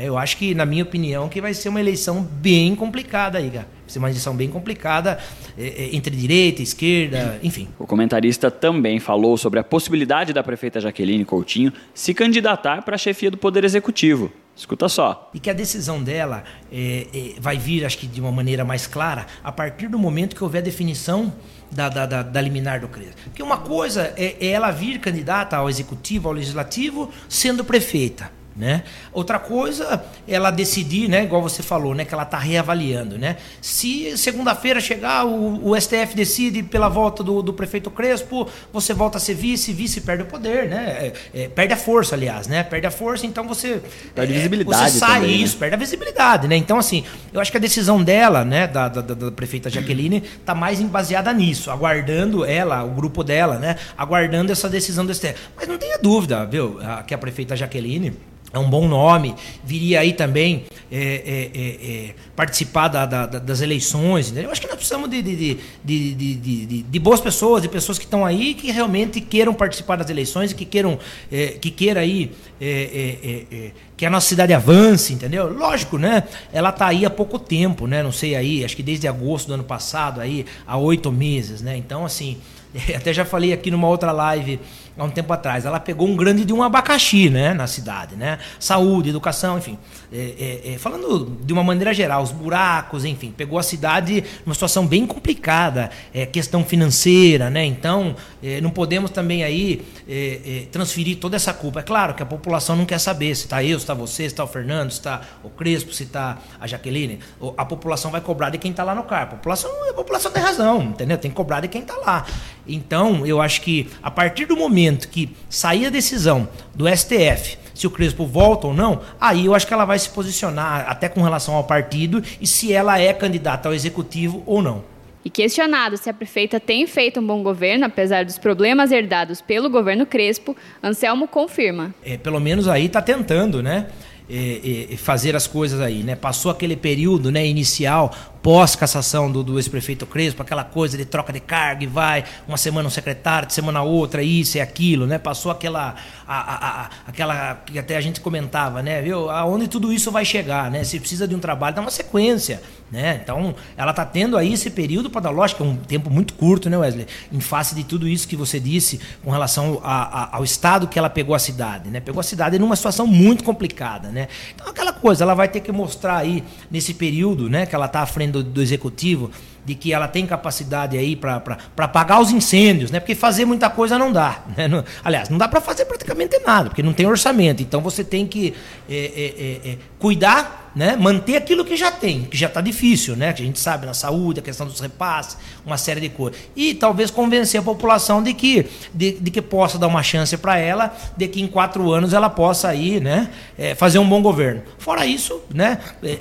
É, 0.00 0.08
eu 0.08 0.16
acho 0.16 0.38
que, 0.38 0.54
na 0.54 0.64
minha 0.64 0.82
opinião, 0.82 1.28
que 1.28 1.42
vai 1.42 1.52
ser 1.52 1.68
uma 1.68 1.78
eleição 1.78 2.22
bem 2.22 2.74
complicada 2.74 3.36
aí, 3.36 3.50
cara. 3.50 3.66
Vai 3.82 3.90
ser 3.90 3.98
uma 3.98 4.08
eleição 4.08 4.34
bem 4.34 4.48
complicada 4.48 5.18
é, 5.58 5.66
é, 5.66 5.94
entre 5.94 6.16
direita, 6.16 6.62
esquerda, 6.62 7.38
enfim. 7.42 7.68
O 7.78 7.86
comentarista 7.86 8.50
também 8.50 8.98
falou 8.98 9.36
sobre 9.36 9.60
a 9.60 9.64
possibilidade 9.64 10.32
da 10.32 10.42
prefeita 10.42 10.80
Jaqueline 10.80 11.22
Coutinho 11.26 11.70
se 11.92 12.14
candidatar 12.14 12.82
para 12.82 12.94
a 12.94 12.98
chefia 12.98 13.30
do 13.30 13.36
Poder 13.36 13.62
Executivo. 13.62 14.32
Escuta 14.56 14.88
só. 14.88 15.30
E 15.34 15.40
que 15.40 15.50
a 15.50 15.52
decisão 15.52 16.02
dela 16.02 16.44
é, 16.72 17.06
é, 17.12 17.40
vai 17.40 17.58
vir, 17.58 17.84
acho 17.84 17.98
que 17.98 18.06
de 18.06 18.22
uma 18.22 18.32
maneira 18.32 18.64
mais 18.64 18.86
clara, 18.86 19.26
a 19.44 19.52
partir 19.52 19.88
do 19.88 19.98
momento 19.98 20.34
que 20.34 20.42
houver 20.42 20.60
a 20.60 20.62
definição 20.62 21.30
da, 21.70 21.90
da, 21.90 22.06
da, 22.06 22.22
da 22.22 22.40
liminar 22.40 22.80
do 22.80 22.88
CRES. 22.88 23.14
Porque 23.24 23.42
uma 23.42 23.58
coisa 23.58 24.14
é, 24.16 24.36
é 24.40 24.46
ela 24.48 24.70
vir 24.70 24.98
candidata 24.98 25.58
ao 25.58 25.68
executivo, 25.68 26.28
ao 26.28 26.34
legislativo, 26.34 27.10
sendo 27.28 27.62
prefeita. 27.64 28.39
Né? 28.60 28.82
Outra 29.10 29.38
coisa, 29.38 30.04
ela 30.28 30.50
decidir, 30.50 31.08
né, 31.08 31.24
igual 31.24 31.40
você 31.40 31.62
falou, 31.62 31.94
né, 31.94 32.04
que 32.04 32.12
ela 32.12 32.24
está 32.24 32.36
reavaliando. 32.36 33.16
Né? 33.16 33.36
Se 33.62 34.18
segunda-feira 34.18 34.78
chegar, 34.82 35.24
o, 35.24 35.70
o, 35.70 35.80
STF 35.80 36.14
decide 36.14 36.62
pela 36.62 36.86
volta 36.86 37.24
do, 37.24 37.40
do, 37.40 37.54
prefeito 37.54 37.90
Crespo, 37.90 38.46
você 38.70 38.92
volta 38.92 39.16
a 39.16 39.20
ser 39.20 39.32
vice, 39.32 39.72
vice 39.72 40.02
perde 40.02 40.24
o 40.24 40.26
poder, 40.26 40.68
né? 40.68 41.12
É, 41.32 41.42
é, 41.44 41.48
perde 41.48 41.72
a 41.72 41.76
força, 41.76 42.14
aliás, 42.14 42.46
né? 42.46 42.62
Perde 42.62 42.86
a 42.86 42.90
força, 42.90 43.24
então 43.24 43.48
você. 43.48 43.80
Perde 44.14 44.34
é, 44.34 44.36
visibilidade. 44.36 44.90
Você 44.90 44.98
sai 44.98 45.20
também, 45.20 45.38
né? 45.38 45.44
isso, 45.44 45.54
né? 45.54 45.60
perde 45.60 45.74
a 45.74 45.78
visibilidade, 45.78 46.48
né? 46.48 46.56
Então, 46.56 46.78
assim, 46.78 47.02
eu 47.32 47.40
acho 47.40 47.50
que 47.50 47.56
a 47.56 47.60
decisão 47.60 48.04
dela, 48.04 48.44
né, 48.44 48.66
da, 48.66 48.88
da, 48.88 49.00
da 49.00 49.32
prefeita 49.32 49.70
Jaqueline, 49.70 50.22
está 50.38 50.54
mais 50.54 50.78
baseada 50.82 51.32
nisso, 51.32 51.70
aguardando 51.70 52.44
ela, 52.44 52.84
o 52.84 52.90
grupo 52.90 53.24
dela, 53.24 53.58
né? 53.58 53.76
Aguardando 53.96 54.52
essa 54.52 54.68
decisão 54.68 55.06
do 55.06 55.14
STF. 55.14 55.34
Mas 55.56 55.66
não 55.66 55.78
tenha 55.78 55.96
dúvida, 55.96 56.44
viu, 56.44 56.78
que 57.06 57.14
a 57.14 57.18
prefeita 57.18 57.56
Jaqueline 57.56 58.12
é 58.52 58.58
um 58.58 58.68
bom 58.68 58.88
nome, 58.88 59.34
viria 59.62 60.00
aí 60.00 60.12
também 60.12 60.64
é, 60.90 60.98
é, 60.98 61.50
é, 61.54 62.08
é 62.08 62.14
participar 62.34 62.88
da, 62.88 63.06
da, 63.06 63.26
das 63.26 63.60
eleições. 63.60 64.26
Entendeu? 64.26 64.44
Eu 64.44 64.50
acho 64.50 64.60
que 64.60 64.66
nós 64.66 64.76
precisamos 64.76 65.08
de, 65.08 65.22
de, 65.22 65.58
de, 65.84 66.82
de, 66.82 66.98
boas 66.98 67.20
pessoas, 67.20 67.62
de 67.62 67.68
pessoas 67.68 67.96
que 67.96 68.04
estão 68.04 68.24
aí 68.24 68.54
que 68.54 68.72
realmente 68.72 69.20
queiram 69.20 69.54
participar 69.54 69.96
das 69.96 70.10
eleições 70.10 70.50
e 70.50 70.54
que 70.54 70.64
queiram 70.64 70.98
é, 71.30 71.48
que 71.60 71.70
queira 71.70 72.00
aí 72.00 72.32
é, 72.60 73.70
que 73.96 74.04
a 74.04 74.10
nossa 74.10 74.26
cidade 74.26 74.52
avance, 74.52 75.12
entendeu? 75.12 75.52
Lógico, 75.52 75.96
né? 75.96 76.24
Ela 76.52 76.70
está 76.70 76.88
aí 76.88 77.04
há 77.04 77.10
pouco 77.10 77.38
tempo, 77.38 77.86
né? 77.86 78.02
Não 78.02 78.12
sei 78.12 78.34
aí, 78.34 78.64
acho 78.64 78.74
que 78.74 78.82
desde 78.82 79.06
agosto 79.06 79.48
do 79.48 79.54
ano 79.54 79.64
passado 79.64 80.20
aí 80.20 80.44
há 80.66 80.76
oito 80.76 81.12
meses, 81.12 81.62
né? 81.62 81.76
Então 81.76 82.04
assim, 82.04 82.38
até 82.96 83.12
já 83.12 83.24
falei 83.24 83.52
aqui 83.52 83.70
numa 83.70 83.88
outra 83.88 84.10
live 84.10 84.58
há 85.00 85.04
um 85.04 85.10
tempo 85.10 85.32
atrás. 85.32 85.64
Ela 85.64 85.80
pegou 85.80 86.06
um 86.06 86.14
grande 86.14 86.44
de 86.44 86.52
um 86.52 86.62
abacaxi, 86.62 87.30
né, 87.30 87.54
na 87.54 87.66
cidade, 87.66 88.14
né? 88.16 88.38
Saúde, 88.58 89.08
educação, 89.08 89.58
enfim. 89.58 89.78
É, 90.12 90.60
é, 90.66 90.72
é, 90.74 90.78
falando 90.78 91.38
de 91.40 91.52
uma 91.52 91.62
maneira 91.62 91.94
geral, 91.94 92.22
os 92.22 92.32
buracos, 92.32 93.04
enfim, 93.04 93.32
pegou 93.34 93.58
a 93.58 93.62
cidade 93.62 94.24
numa 94.44 94.54
situação 94.54 94.86
bem 94.86 95.06
complicada, 95.06 95.90
é, 96.12 96.26
questão 96.26 96.64
financeira, 96.64 97.48
né? 97.48 97.64
Então, 97.64 98.14
é, 98.42 98.60
não 98.60 98.70
podemos 98.70 99.10
também 99.10 99.42
aí 99.42 99.82
é, 100.08 100.66
transferir 100.70 101.18
toda 101.18 101.36
essa 101.36 101.54
culpa. 101.54 101.80
É 101.80 101.82
claro 101.82 102.14
que 102.14 102.22
a 102.22 102.26
população 102.26 102.76
não 102.76 102.84
quer 102.84 102.98
saber 102.98 103.34
se 103.34 103.44
está 103.44 103.62
eu, 103.62 103.78
se 103.78 103.84
está 103.84 103.94
você, 103.94 104.24
se 104.24 104.26
está 104.26 104.44
o 104.44 104.48
Fernando, 104.48 104.90
se 104.90 104.98
está 104.98 105.22
o 105.42 105.48
Crespo, 105.48 105.94
se 105.94 106.02
está 106.02 106.38
a 106.60 106.66
Jaqueline. 106.66 107.20
A 107.56 107.64
população 107.64 108.10
vai 108.10 108.20
cobrar 108.20 108.50
de 108.50 108.58
quem 108.58 108.72
está 108.72 108.84
lá 108.84 108.94
no 108.94 109.04
carro. 109.04 109.22
A 109.22 109.36
população, 109.36 109.70
a 109.88 109.94
população 109.94 110.30
tem 110.30 110.42
razão, 110.42 110.82
entendeu? 110.82 111.16
Tem 111.16 111.30
que 111.30 111.36
cobrar 111.36 111.60
de 111.60 111.68
quem 111.68 111.82
está 111.82 111.96
lá. 111.96 112.26
Então, 112.66 113.26
eu 113.26 113.40
acho 113.40 113.62
que 113.62 113.88
a 114.02 114.10
partir 114.10 114.44
do 114.44 114.56
momento 114.56 114.89
que 114.96 115.34
sair 115.48 115.86
a 115.86 115.90
decisão 115.90 116.48
do 116.74 116.86
STF 116.88 117.58
se 117.80 117.86
o 117.86 117.90
Crespo 117.90 118.26
volta 118.26 118.66
ou 118.66 118.74
não, 118.74 119.00
aí 119.18 119.46
eu 119.46 119.54
acho 119.54 119.66
que 119.66 119.72
ela 119.72 119.86
vai 119.86 119.98
se 119.98 120.10
posicionar 120.10 120.84
até 120.86 121.08
com 121.08 121.22
relação 121.22 121.54
ao 121.54 121.64
partido 121.64 122.22
e 122.38 122.46
se 122.46 122.70
ela 122.74 123.00
é 123.00 123.10
candidata 123.14 123.70
ao 123.70 123.74
executivo 123.74 124.42
ou 124.44 124.60
não. 124.60 124.84
E 125.24 125.30
questionado 125.30 125.96
se 125.96 126.10
a 126.10 126.14
prefeita 126.14 126.60
tem 126.60 126.86
feito 126.86 127.20
um 127.20 127.26
bom 127.26 127.42
governo, 127.42 127.86
apesar 127.86 128.24
dos 128.24 128.36
problemas 128.36 128.92
herdados 128.92 129.40
pelo 129.40 129.70
governo 129.70 130.04
Crespo, 130.04 130.54
Anselmo 130.82 131.26
confirma. 131.26 131.94
É, 132.04 132.18
pelo 132.18 132.38
menos 132.38 132.68
aí 132.68 132.86
está 132.86 133.00
tentando, 133.00 133.62
né? 133.62 133.86
É, 134.32 134.92
é, 134.92 134.96
fazer 134.96 135.34
as 135.34 135.46
coisas 135.46 135.80
aí, 135.80 136.02
né? 136.04 136.14
Passou 136.14 136.52
aquele 136.52 136.76
período 136.76 137.32
né, 137.32 137.44
inicial 137.46 138.14
pós-cassação 138.42 139.30
do, 139.30 139.42
do 139.42 139.58
ex-prefeito 139.58 140.06
Crespo, 140.06 140.42
aquela 140.42 140.64
coisa 140.64 140.96
de 140.96 141.04
troca 141.04 141.32
de 141.32 141.40
carga 141.40 141.84
e 141.84 141.86
vai, 141.86 142.24
uma 142.48 142.56
semana 142.56 142.88
um 142.88 142.90
secretário, 142.90 143.46
de 143.46 143.54
semana 143.54 143.82
outra, 143.82 144.22
isso 144.22 144.56
e 144.56 144.60
aquilo, 144.60 145.06
né? 145.06 145.18
Passou 145.18 145.52
aquela, 145.52 145.94
a, 146.26 146.38
a, 146.38 146.82
a, 146.82 146.90
aquela 147.06 147.54
que 147.66 147.78
até 147.78 147.96
a 147.96 148.00
gente 148.00 148.20
comentava, 148.20 148.82
né? 148.82 149.02
Viu? 149.02 149.28
Aonde 149.30 149.68
tudo 149.68 149.92
isso 149.92 150.10
vai 150.10 150.24
chegar, 150.24 150.70
né? 150.70 150.84
Se 150.84 150.98
precisa 150.98 151.28
de 151.28 151.34
um 151.34 151.38
trabalho, 151.38 151.76
dá 151.76 151.82
uma 151.82 151.90
sequência, 151.90 152.62
né? 152.90 153.20
Então, 153.22 153.54
ela 153.76 153.90
está 153.90 154.04
tendo 154.04 154.36
aí 154.36 154.54
esse 154.54 154.70
período 154.70 155.10
para 155.10 155.22
dar 155.22 155.30
lógica, 155.30 155.62
um 155.62 155.76
tempo 155.76 156.10
muito 156.10 156.34
curto, 156.34 156.70
né, 156.70 156.78
Wesley? 156.78 157.06
Em 157.30 157.40
face 157.40 157.74
de 157.74 157.84
tudo 157.84 158.08
isso 158.08 158.26
que 158.26 158.36
você 158.36 158.58
disse 158.58 159.00
com 159.22 159.30
relação 159.30 159.80
ao 159.82 160.42
estado 160.42 160.88
que 160.88 160.98
ela 160.98 161.10
pegou 161.10 161.34
a 161.34 161.38
cidade, 161.38 161.90
né? 161.90 162.00
Pegou 162.00 162.20
a 162.20 162.24
cidade 162.24 162.58
numa 162.58 162.76
situação 162.76 163.06
muito 163.06 163.44
complicada, 163.44 164.08
né? 164.08 164.28
Então, 164.54 164.68
aquela 164.68 164.92
coisa, 164.92 165.24
ela 165.24 165.34
vai 165.34 165.48
ter 165.48 165.60
que 165.60 165.70
mostrar 165.70 166.16
aí 166.16 166.42
nesse 166.70 166.94
período, 166.94 167.48
né, 167.48 167.66
que 167.66 167.74
ela 167.74 167.86
está 167.86 168.00
à 168.00 168.06
frente 168.06 168.29
dentro 168.30 168.42
do, 168.42 168.50
do 168.50 168.62
executivo 168.62 169.30
de 169.70 169.76
que 169.76 169.92
ela 169.92 170.08
tem 170.08 170.26
capacidade 170.26 170.98
aí 170.98 171.14
para 171.14 171.40
apagar 171.78 172.20
os 172.20 172.32
incêndios, 172.32 172.90
né? 172.90 172.98
Porque 172.98 173.14
fazer 173.14 173.44
muita 173.44 173.70
coisa 173.70 173.96
não 173.96 174.12
dá. 174.12 174.42
Né? 174.56 174.66
Não, 174.66 174.84
aliás, 175.04 175.28
não 175.28 175.38
dá 175.38 175.46
para 175.46 175.60
fazer 175.60 175.84
praticamente 175.84 176.36
nada, 176.40 176.70
porque 176.70 176.82
não 176.82 176.92
tem 176.92 177.06
orçamento. 177.06 177.62
Então 177.62 177.80
você 177.80 178.02
tem 178.02 178.26
que 178.26 178.52
é, 178.88 178.94
é, 178.94 179.70
é, 179.70 179.70
é 179.70 179.78
cuidar 179.98 180.60
né, 180.74 180.96
manter 180.96 181.36
aquilo 181.36 181.64
que 181.64 181.76
já 181.76 181.90
tem, 181.90 182.22
que 182.24 182.36
já 182.36 182.46
está 182.46 182.60
difícil, 182.60 183.16
né, 183.16 183.32
que 183.32 183.42
a 183.42 183.44
gente 183.44 183.58
sabe 183.58 183.86
na 183.86 183.94
saúde, 183.94 184.40
a 184.40 184.42
questão 184.42 184.66
dos 184.66 184.80
repasses, 184.80 185.36
uma 185.64 185.76
série 185.76 186.00
de 186.00 186.08
coisas. 186.08 186.40
E 186.54 186.74
talvez 186.74 187.10
convencer 187.10 187.60
a 187.60 187.62
população 187.62 188.22
de 188.22 188.32
que, 188.34 188.66
de, 188.94 189.12
de 189.12 189.30
que 189.30 189.42
possa 189.42 189.78
dar 189.78 189.88
uma 189.88 190.02
chance 190.02 190.36
para 190.36 190.58
ela, 190.58 190.94
de 191.16 191.26
que 191.28 191.40
em 191.40 191.46
quatro 191.46 191.90
anos 191.92 192.12
ela 192.12 192.30
possa 192.30 192.68
aí, 192.68 193.00
né, 193.00 193.30
é, 193.58 193.74
fazer 193.74 193.98
um 193.98 194.08
bom 194.08 194.22
governo. 194.22 194.62
Fora 194.78 195.04
isso, 195.04 195.40
né, 195.52 195.78
é, 196.02 196.18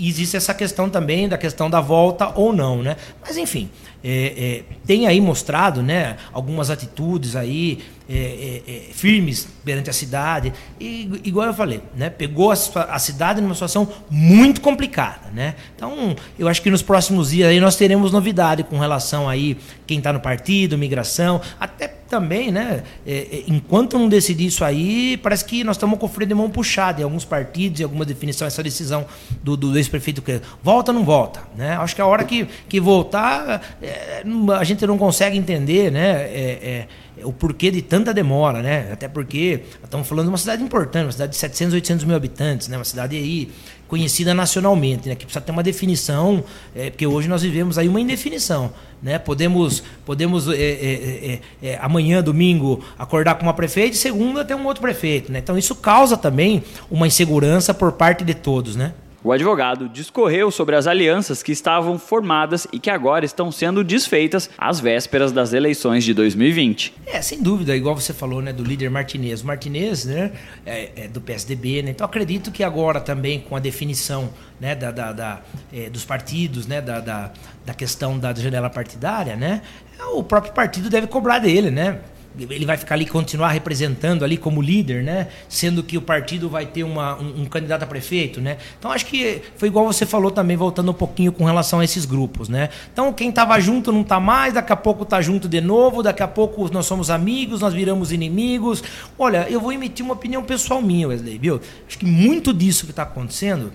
existe 0.00 0.36
essa 0.36 0.54
questão 0.54 0.88
também 0.88 1.28
da 1.28 1.36
questão 1.36 1.68
da 1.68 1.80
volta 1.80 2.32
ou 2.34 2.52
não, 2.52 2.63
né. 2.82 2.96
Mas 3.20 3.36
enfim, 3.36 3.70
é, 4.02 4.64
é, 4.68 4.76
tem 4.86 5.06
aí 5.06 5.20
mostrado 5.20 5.82
né, 5.82 6.16
algumas 6.32 6.68
atitudes 6.68 7.34
aí 7.34 7.78
é, 8.06 8.62
é, 8.66 8.70
é 8.90 8.92
firmes 8.92 9.48
perante 9.64 9.88
a 9.88 9.92
cidade. 9.92 10.52
E, 10.78 11.20
igual 11.24 11.46
eu 11.46 11.54
falei, 11.54 11.80
né, 11.96 12.10
pegou 12.10 12.50
a, 12.50 12.54
a, 12.90 12.98
cidade 12.98 13.40
numa 13.40 13.54
situação 13.54 13.88
muito 14.10 14.60
complicada. 14.60 15.30
Né? 15.32 15.54
Então, 15.74 16.14
eu 16.38 16.48
acho 16.48 16.60
que 16.60 16.70
nos 16.70 16.82
próximos 16.82 17.30
dias 17.30 17.48
aí 17.48 17.58
nós 17.58 17.76
teremos 17.76 18.12
novidade 18.12 18.62
com 18.62 18.78
relação 18.78 19.28
aí 19.28 19.56
quem 19.86 19.98
está 19.98 20.12
no 20.12 20.20
partido, 20.20 20.76
migração, 20.76 21.40
até 21.58 21.88
também, 22.14 22.52
né? 22.52 22.84
É, 23.04 23.42
enquanto 23.48 23.98
não 23.98 24.08
decidir 24.08 24.46
isso 24.46 24.64
aí, 24.64 25.16
parece 25.16 25.44
que 25.44 25.64
nós 25.64 25.74
estamos 25.74 25.98
com 25.98 26.06
o 26.06 26.08
freio 26.08 26.28
de 26.28 26.34
mão 26.34 26.48
puxado 26.48 27.00
em 27.00 27.04
alguns 27.04 27.24
partidos, 27.24 27.80
em 27.80 27.82
alguma 27.82 28.04
definição, 28.04 28.46
essa 28.46 28.62
decisão 28.62 29.04
do, 29.42 29.56
do 29.56 29.76
ex-prefeito 29.76 30.22
que 30.22 30.40
volta 30.62 30.92
ou 30.92 30.98
não 30.98 31.04
volta. 31.04 31.42
Né? 31.56 31.76
Acho 31.76 31.96
que 31.96 32.00
a 32.00 32.06
hora 32.06 32.22
que, 32.22 32.46
que 32.68 32.80
voltar, 32.80 33.76
é, 33.82 34.22
a 34.56 34.62
gente 34.62 34.86
não 34.86 34.96
consegue 34.96 35.36
entender, 35.36 35.90
né? 35.90 36.12
É, 36.22 36.86
o 37.22 37.32
porquê 37.32 37.70
de 37.70 37.82
tanta 37.82 38.12
demora, 38.12 38.62
né? 38.62 38.90
Até 38.92 39.08
porque 39.08 39.62
estamos 39.82 40.06
falando 40.06 40.26
de 40.26 40.30
uma 40.30 40.38
cidade 40.38 40.62
importante, 40.62 41.06
uma 41.06 41.12
cidade 41.12 41.32
de 41.32 41.38
700, 41.38 41.74
800 41.74 42.04
mil 42.04 42.16
habitantes, 42.16 42.68
né? 42.68 42.76
Uma 42.76 42.84
cidade 42.84 43.16
aí 43.16 43.50
conhecida 43.94 44.34
nacionalmente, 44.34 45.08
né? 45.08 45.14
Que 45.14 45.24
precisa 45.24 45.40
ter 45.40 45.52
uma 45.52 45.62
definição, 45.62 46.42
é, 46.74 46.90
porque 46.90 47.06
hoje 47.06 47.28
nós 47.28 47.42
vivemos 47.42 47.78
aí 47.78 47.86
uma 47.88 48.00
indefinição, 48.00 48.72
né? 49.00 49.20
Podemos, 49.20 49.84
podemos 50.04 50.48
é, 50.48 50.54
é, 50.56 51.40
é, 51.62 51.68
é 51.68 51.78
amanhã, 51.80 52.20
domingo, 52.20 52.84
acordar 52.98 53.36
com 53.36 53.44
uma 53.44 53.54
prefeita 53.54 53.94
e 53.94 53.98
segunda 53.98 54.44
ter 54.44 54.56
um 54.56 54.66
outro 54.66 54.82
prefeito, 54.82 55.30
né? 55.30 55.38
Então 55.38 55.56
isso 55.56 55.76
causa 55.76 56.16
também 56.16 56.64
uma 56.90 57.06
insegurança 57.06 57.72
por 57.72 57.92
parte 57.92 58.24
de 58.24 58.34
todos, 58.34 58.74
né? 58.74 58.94
O 59.24 59.32
advogado 59.32 59.88
discorreu 59.88 60.50
sobre 60.50 60.76
as 60.76 60.86
alianças 60.86 61.42
que 61.42 61.50
estavam 61.50 61.98
formadas 61.98 62.66
e 62.70 62.78
que 62.78 62.90
agora 62.90 63.24
estão 63.24 63.50
sendo 63.50 63.82
desfeitas 63.82 64.50
às 64.58 64.80
vésperas 64.80 65.32
das 65.32 65.54
eleições 65.54 66.04
de 66.04 66.12
2020. 66.12 66.92
É, 67.06 67.22
sem 67.22 67.42
dúvida, 67.42 67.74
igual 67.74 67.98
você 67.98 68.12
falou, 68.12 68.42
né, 68.42 68.52
do 68.52 68.62
líder 68.62 68.90
Martinez. 68.90 69.40
O 69.40 69.46
Martinez, 69.46 70.04
né, 70.04 70.30
é, 70.66 70.90
é 70.94 71.08
do 71.08 71.22
PSDB, 71.22 71.80
né? 71.80 71.92
Então 71.92 72.04
acredito 72.04 72.52
que 72.52 72.62
agora 72.62 73.00
também 73.00 73.40
com 73.40 73.56
a 73.56 73.60
definição, 73.60 74.28
né, 74.60 74.74
da, 74.74 74.90
da, 74.90 75.10
da 75.10 75.40
é, 75.72 75.88
dos 75.88 76.04
partidos, 76.04 76.66
né, 76.66 76.82
da, 76.82 77.00
da, 77.00 77.32
da 77.64 77.72
questão 77.72 78.18
da 78.18 78.34
janela 78.34 78.68
partidária, 78.68 79.36
né, 79.36 79.62
o 80.12 80.22
próprio 80.22 80.52
partido 80.52 80.90
deve 80.90 81.06
cobrar 81.06 81.38
dele, 81.38 81.70
né? 81.70 82.00
Ele 82.38 82.66
vai 82.66 82.76
ficar 82.76 82.96
ali 82.96 83.06
continuar 83.06 83.50
representando 83.50 84.24
ali 84.24 84.36
como 84.36 84.60
líder, 84.60 85.04
né? 85.04 85.28
Sendo 85.48 85.82
que 85.82 85.96
o 85.96 86.02
partido 86.02 86.48
vai 86.48 86.66
ter 86.66 86.82
uma, 86.82 87.16
um, 87.16 87.42
um, 87.42 87.44
candidato 87.44 87.84
a 87.84 87.86
prefeito, 87.86 88.40
né? 88.40 88.58
Então 88.78 88.90
acho 88.90 89.06
que 89.06 89.42
foi 89.56 89.68
igual 89.68 89.86
você 89.86 90.04
falou 90.04 90.30
também, 90.30 90.56
voltando 90.56 90.90
um 90.90 90.94
pouquinho 90.94 91.30
com 91.30 91.44
relação 91.44 91.80
a 91.80 91.84
esses 91.84 92.04
grupos, 92.04 92.48
né? 92.48 92.70
Então 92.92 93.12
quem 93.12 93.28
estava 93.28 93.58
junto 93.60 93.92
não 93.92 94.00
está 94.00 94.18
mais, 94.18 94.54
daqui 94.54 94.72
a 94.72 94.76
pouco 94.76 95.04
está 95.04 95.22
junto 95.22 95.48
de 95.48 95.60
novo, 95.60 96.02
daqui 96.02 96.22
a 96.22 96.28
pouco 96.28 96.68
nós 96.72 96.86
somos 96.86 97.08
amigos, 97.08 97.60
nós 97.60 97.72
viramos 97.72 98.10
inimigos. 98.10 98.82
Olha, 99.16 99.46
eu 99.48 99.60
vou 99.60 99.72
emitir 99.72 100.04
uma 100.04 100.14
opinião 100.14 100.42
pessoal 100.42 100.82
minha, 100.82 101.06
Wesley, 101.06 101.38
viu? 101.38 101.60
Acho 101.86 101.98
que 101.98 102.06
muito 102.06 102.52
disso 102.52 102.84
que 102.84 102.90
está 102.90 103.04
acontecendo, 103.04 103.72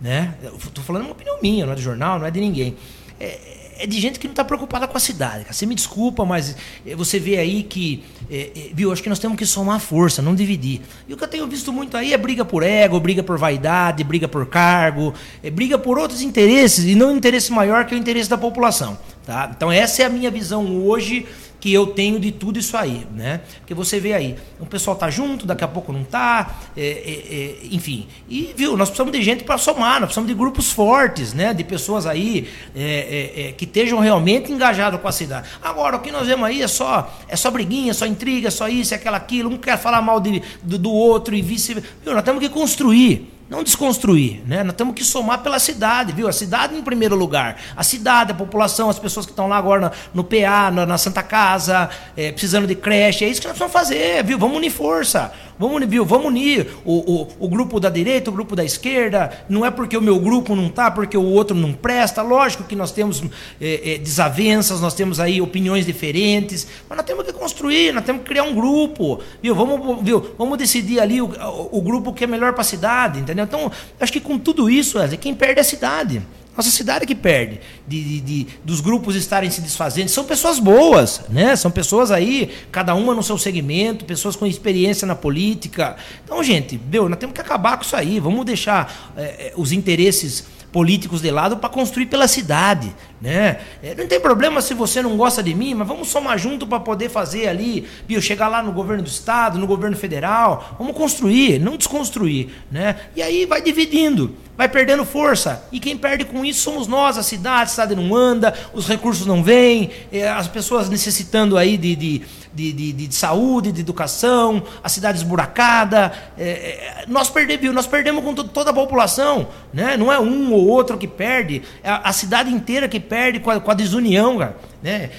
né? 0.00 0.34
Estou 0.42 0.84
falando 0.84 1.04
uma 1.04 1.12
opinião 1.12 1.38
minha, 1.42 1.64
não 1.64 1.72
é 1.72 1.76
do 1.76 1.82
jornal, 1.82 2.18
não 2.18 2.26
é 2.26 2.30
de 2.30 2.40
ninguém. 2.40 2.76
É, 3.18 3.61
é 3.82 3.86
de 3.86 4.00
gente 4.00 4.20
que 4.20 4.28
não 4.28 4.32
está 4.32 4.44
preocupada 4.44 4.86
com 4.86 4.96
a 4.96 5.00
cidade. 5.00 5.44
Você 5.50 5.66
me 5.66 5.74
desculpa, 5.74 6.24
mas 6.24 6.54
eh, 6.86 6.94
você 6.94 7.18
vê 7.18 7.36
aí 7.36 7.64
que, 7.64 8.04
é, 8.30 8.70
viu, 8.72 8.92
acho 8.92 9.02
que 9.02 9.08
nós 9.08 9.18
temos 9.18 9.36
que 9.36 9.44
somar 9.44 9.80
força, 9.80 10.22
não 10.22 10.36
dividir. 10.36 10.80
E 11.08 11.12
o 11.12 11.16
que 11.16 11.24
eu 11.24 11.28
tenho 11.28 11.48
visto 11.48 11.72
muito 11.72 11.96
aí 11.96 12.12
é 12.12 12.16
briga 12.16 12.44
por 12.44 12.62
ego, 12.62 13.00
briga 13.00 13.24
por 13.24 13.36
vaidade, 13.36 14.04
briga 14.04 14.28
por 14.28 14.46
cargo, 14.46 15.12
é 15.42 15.50
briga 15.50 15.76
por 15.76 15.98
outros 15.98 16.22
interesses 16.22 16.84
e 16.84 16.94
não 16.94 17.08
um 17.08 17.16
interesse 17.16 17.50
maior 17.50 17.84
que 17.84 17.92
o 17.92 17.98
interesse 17.98 18.30
da 18.30 18.38
população. 18.38 18.96
Tá? 19.26 19.50
Então 19.54 19.70
essa 19.72 20.02
é 20.02 20.06
a 20.06 20.08
minha 20.08 20.30
visão 20.30 20.64
hoje 20.84 21.26
que 21.62 21.72
eu 21.72 21.86
tenho 21.86 22.18
de 22.18 22.32
tudo 22.32 22.58
isso 22.58 22.76
aí, 22.76 23.06
né? 23.14 23.40
Porque 23.60 23.72
você 23.72 24.00
vê 24.00 24.14
aí, 24.14 24.34
o 24.58 24.66
pessoal 24.66 24.96
tá 24.96 25.08
junto, 25.08 25.46
daqui 25.46 25.62
a 25.62 25.68
pouco 25.68 25.92
não 25.92 26.02
tá, 26.02 26.56
é, 26.76 26.82
é, 26.82 27.36
é, 27.36 27.56
enfim. 27.70 28.08
E 28.28 28.52
viu, 28.56 28.76
nós 28.76 28.88
precisamos 28.88 29.12
de 29.12 29.22
gente 29.22 29.44
para 29.44 29.56
somar, 29.58 30.00
nós 30.00 30.06
precisamos 30.06 30.26
de 30.26 30.34
grupos 30.34 30.72
fortes, 30.72 31.32
né? 31.32 31.54
De 31.54 31.62
pessoas 31.62 32.04
aí 32.04 32.48
é, 32.74 32.82
é, 32.82 33.42
é, 33.46 33.52
que 33.52 33.64
estejam 33.64 34.00
realmente 34.00 34.50
engajados 34.50 35.00
com 35.00 35.06
a 35.06 35.12
cidade. 35.12 35.50
Agora 35.62 35.98
o 35.98 36.00
que 36.00 36.10
nós 36.10 36.26
vemos 36.26 36.44
aí 36.48 36.62
é 36.62 36.66
só 36.66 37.16
é 37.28 37.36
só 37.36 37.48
briguinha, 37.48 37.94
só 37.94 38.06
intriga, 38.06 38.50
só 38.50 38.66
isso, 38.66 38.92
aquela 38.92 39.18
aquilo, 39.18 39.48
um 39.48 39.56
quer 39.56 39.78
falar 39.78 40.02
mal 40.02 40.18
de, 40.18 40.42
do, 40.64 40.76
do 40.76 40.90
outro 40.90 41.32
e 41.32 41.42
vice. 41.42 41.74
Viu, 41.74 42.12
nós 42.12 42.24
temos 42.24 42.40
que 42.40 42.48
construir 42.48 43.32
não 43.52 43.62
desconstruir, 43.62 44.42
né? 44.46 44.64
Nós 44.64 44.74
temos 44.74 44.94
que 44.94 45.04
somar 45.04 45.42
pela 45.42 45.58
cidade, 45.58 46.10
viu? 46.10 46.26
A 46.26 46.32
cidade 46.32 46.74
em 46.74 46.82
primeiro 46.82 47.14
lugar. 47.14 47.58
A 47.76 47.84
cidade, 47.84 48.32
a 48.32 48.34
população, 48.34 48.88
as 48.88 48.98
pessoas 48.98 49.26
que 49.26 49.32
estão 49.32 49.46
lá 49.46 49.58
agora 49.58 49.92
no, 50.14 50.24
PA, 50.24 50.70
na, 50.72 50.86
na, 50.86 50.96
Santa 50.96 51.22
Casa, 51.22 51.90
é, 52.16 52.32
precisando 52.32 52.66
de 52.66 52.74
creche. 52.74 53.26
É 53.26 53.28
isso 53.28 53.42
que 53.42 53.46
nós 53.46 53.58
precisamos 53.58 53.72
fazer, 53.74 54.24
viu? 54.24 54.38
Vamos 54.38 54.56
unir 54.56 54.70
força. 54.70 55.30
Vamos 55.62 55.76
unir? 55.76 56.04
Vamos 56.04 56.26
unir 56.26 56.68
o, 56.84 57.22
o, 57.22 57.28
o 57.38 57.48
grupo 57.48 57.78
da 57.78 57.88
direita, 57.88 58.30
o 58.30 58.32
grupo 58.32 58.56
da 58.56 58.64
esquerda. 58.64 59.44
Não 59.48 59.64
é 59.64 59.70
porque 59.70 59.96
o 59.96 60.00
meu 60.00 60.18
grupo 60.18 60.56
não 60.56 60.68
tá, 60.68 60.90
porque 60.90 61.16
o 61.16 61.24
outro 61.24 61.56
não 61.56 61.72
presta. 61.72 62.20
Lógico 62.20 62.64
que 62.64 62.74
nós 62.74 62.90
temos 62.90 63.22
é, 63.60 63.94
é, 63.94 63.98
desavenças, 63.98 64.80
nós 64.80 64.92
temos 64.92 65.20
aí 65.20 65.40
opiniões 65.40 65.86
diferentes, 65.86 66.66
mas 66.88 66.96
nós 66.96 67.06
temos 67.06 67.24
que 67.24 67.32
construir, 67.32 67.92
nós 67.92 68.04
temos 68.04 68.22
que 68.22 68.28
criar 68.28 68.42
um 68.42 68.54
grupo, 68.54 69.20
viu? 69.40 69.54
Vamos, 69.54 70.02
viu? 70.02 70.34
Vamos 70.36 70.58
decidir 70.58 70.98
ali 70.98 71.22
o, 71.22 71.26
o, 71.26 71.78
o 71.78 71.80
grupo 71.80 72.12
que 72.12 72.24
é 72.24 72.26
melhor 72.26 72.52
para 72.52 72.62
a 72.62 72.64
cidade, 72.64 73.20
entendeu? 73.20 73.44
Então, 73.44 73.70
acho 74.00 74.12
que 74.12 74.20
com 74.20 74.38
tudo 74.38 74.68
isso, 74.68 74.98
quem 75.20 75.32
perde 75.32 75.58
é 75.58 75.60
a 75.60 75.64
cidade. 75.64 76.22
Nossa 76.56 76.70
cidade 76.70 77.06
que 77.06 77.14
perde, 77.14 77.60
de, 77.88 78.02
de, 78.02 78.20
de, 78.20 78.46
dos 78.62 78.80
grupos 78.80 79.16
estarem 79.16 79.50
se 79.50 79.62
desfazendo. 79.62 80.08
São 80.08 80.24
pessoas 80.24 80.58
boas, 80.58 81.22
né? 81.30 81.56
São 81.56 81.70
pessoas 81.70 82.10
aí, 82.10 82.50
cada 82.70 82.94
uma 82.94 83.14
no 83.14 83.22
seu 83.22 83.38
segmento, 83.38 84.04
pessoas 84.04 84.36
com 84.36 84.46
experiência 84.46 85.06
na 85.06 85.14
política. 85.14 85.96
Então, 86.24 86.42
gente, 86.44 86.78
meu, 86.90 87.08
nós 87.08 87.18
temos 87.18 87.34
que 87.34 87.40
acabar 87.40 87.78
com 87.78 87.84
isso 87.84 87.96
aí. 87.96 88.20
Vamos 88.20 88.44
deixar 88.44 89.12
é, 89.16 89.54
os 89.56 89.72
interesses 89.72 90.44
políticos 90.72 91.20
de 91.20 91.30
lado 91.30 91.58
para 91.58 91.68
construir 91.68 92.06
pela 92.06 92.26
cidade. 92.26 92.92
Né? 93.20 93.58
É, 93.82 93.94
não 93.94 94.08
tem 94.08 94.18
problema 94.18 94.60
se 94.60 94.74
você 94.74 95.02
não 95.02 95.16
gosta 95.16 95.42
de 95.42 95.54
mim, 95.54 95.74
mas 95.74 95.86
vamos 95.86 96.08
somar 96.08 96.38
junto 96.38 96.66
para 96.66 96.80
poder 96.80 97.08
fazer 97.08 97.46
ali, 97.46 97.86
viu, 98.08 98.20
chegar 98.20 98.48
lá 98.48 98.62
no 98.62 98.72
governo 98.72 99.02
do 99.02 99.08
estado, 99.08 99.58
no 99.58 99.66
governo 99.66 99.96
federal, 99.96 100.74
vamos 100.78 100.96
construir, 100.96 101.60
não 101.60 101.76
desconstruir, 101.76 102.48
né? 102.70 102.96
E 103.14 103.22
aí 103.22 103.44
vai 103.44 103.60
dividindo, 103.60 104.34
vai 104.62 104.68
perdendo 104.68 105.04
força. 105.04 105.64
E 105.72 105.80
quem 105.80 105.96
perde 105.96 106.24
com 106.24 106.44
isso 106.44 106.60
somos 106.60 106.86
nós, 106.86 107.18
a 107.18 107.22
cidade, 107.22 107.62
a 107.62 107.66
cidade 107.66 107.96
não 107.96 108.14
anda, 108.14 108.54
os 108.72 108.86
recursos 108.86 109.26
não 109.26 109.42
vêm, 109.42 109.90
é, 110.12 110.28
as 110.28 110.46
pessoas 110.46 110.88
necessitando 110.88 111.58
aí 111.58 111.76
de, 111.76 111.96
de, 111.96 112.22
de, 112.54 112.72
de, 112.72 112.92
de 112.92 113.14
saúde, 113.14 113.72
de 113.72 113.80
educação, 113.80 114.62
a 114.82 114.88
cidade 114.88 115.18
esburacada. 115.18 116.12
É, 116.38 116.48
é, 116.48 117.04
nós 117.08 117.28
perdemos, 117.28 117.74
nós 117.74 117.86
perdemos 117.88 118.22
com 118.22 118.34
toda 118.34 118.70
a 118.70 118.74
população, 118.74 119.48
né? 119.72 119.96
Não 119.96 120.12
é 120.12 120.20
um 120.20 120.52
ou 120.52 120.68
outro 120.68 120.96
que 120.96 121.08
perde, 121.08 121.62
é 121.82 121.90
a, 121.90 122.12
cidade 122.12 122.50
inteira 122.50 122.88
que 122.88 123.00
perde 123.00 123.40
com 123.40 123.50
a, 123.50 123.74
desunião, 123.74 124.38
cara, 124.38 124.56
né? 124.80 125.10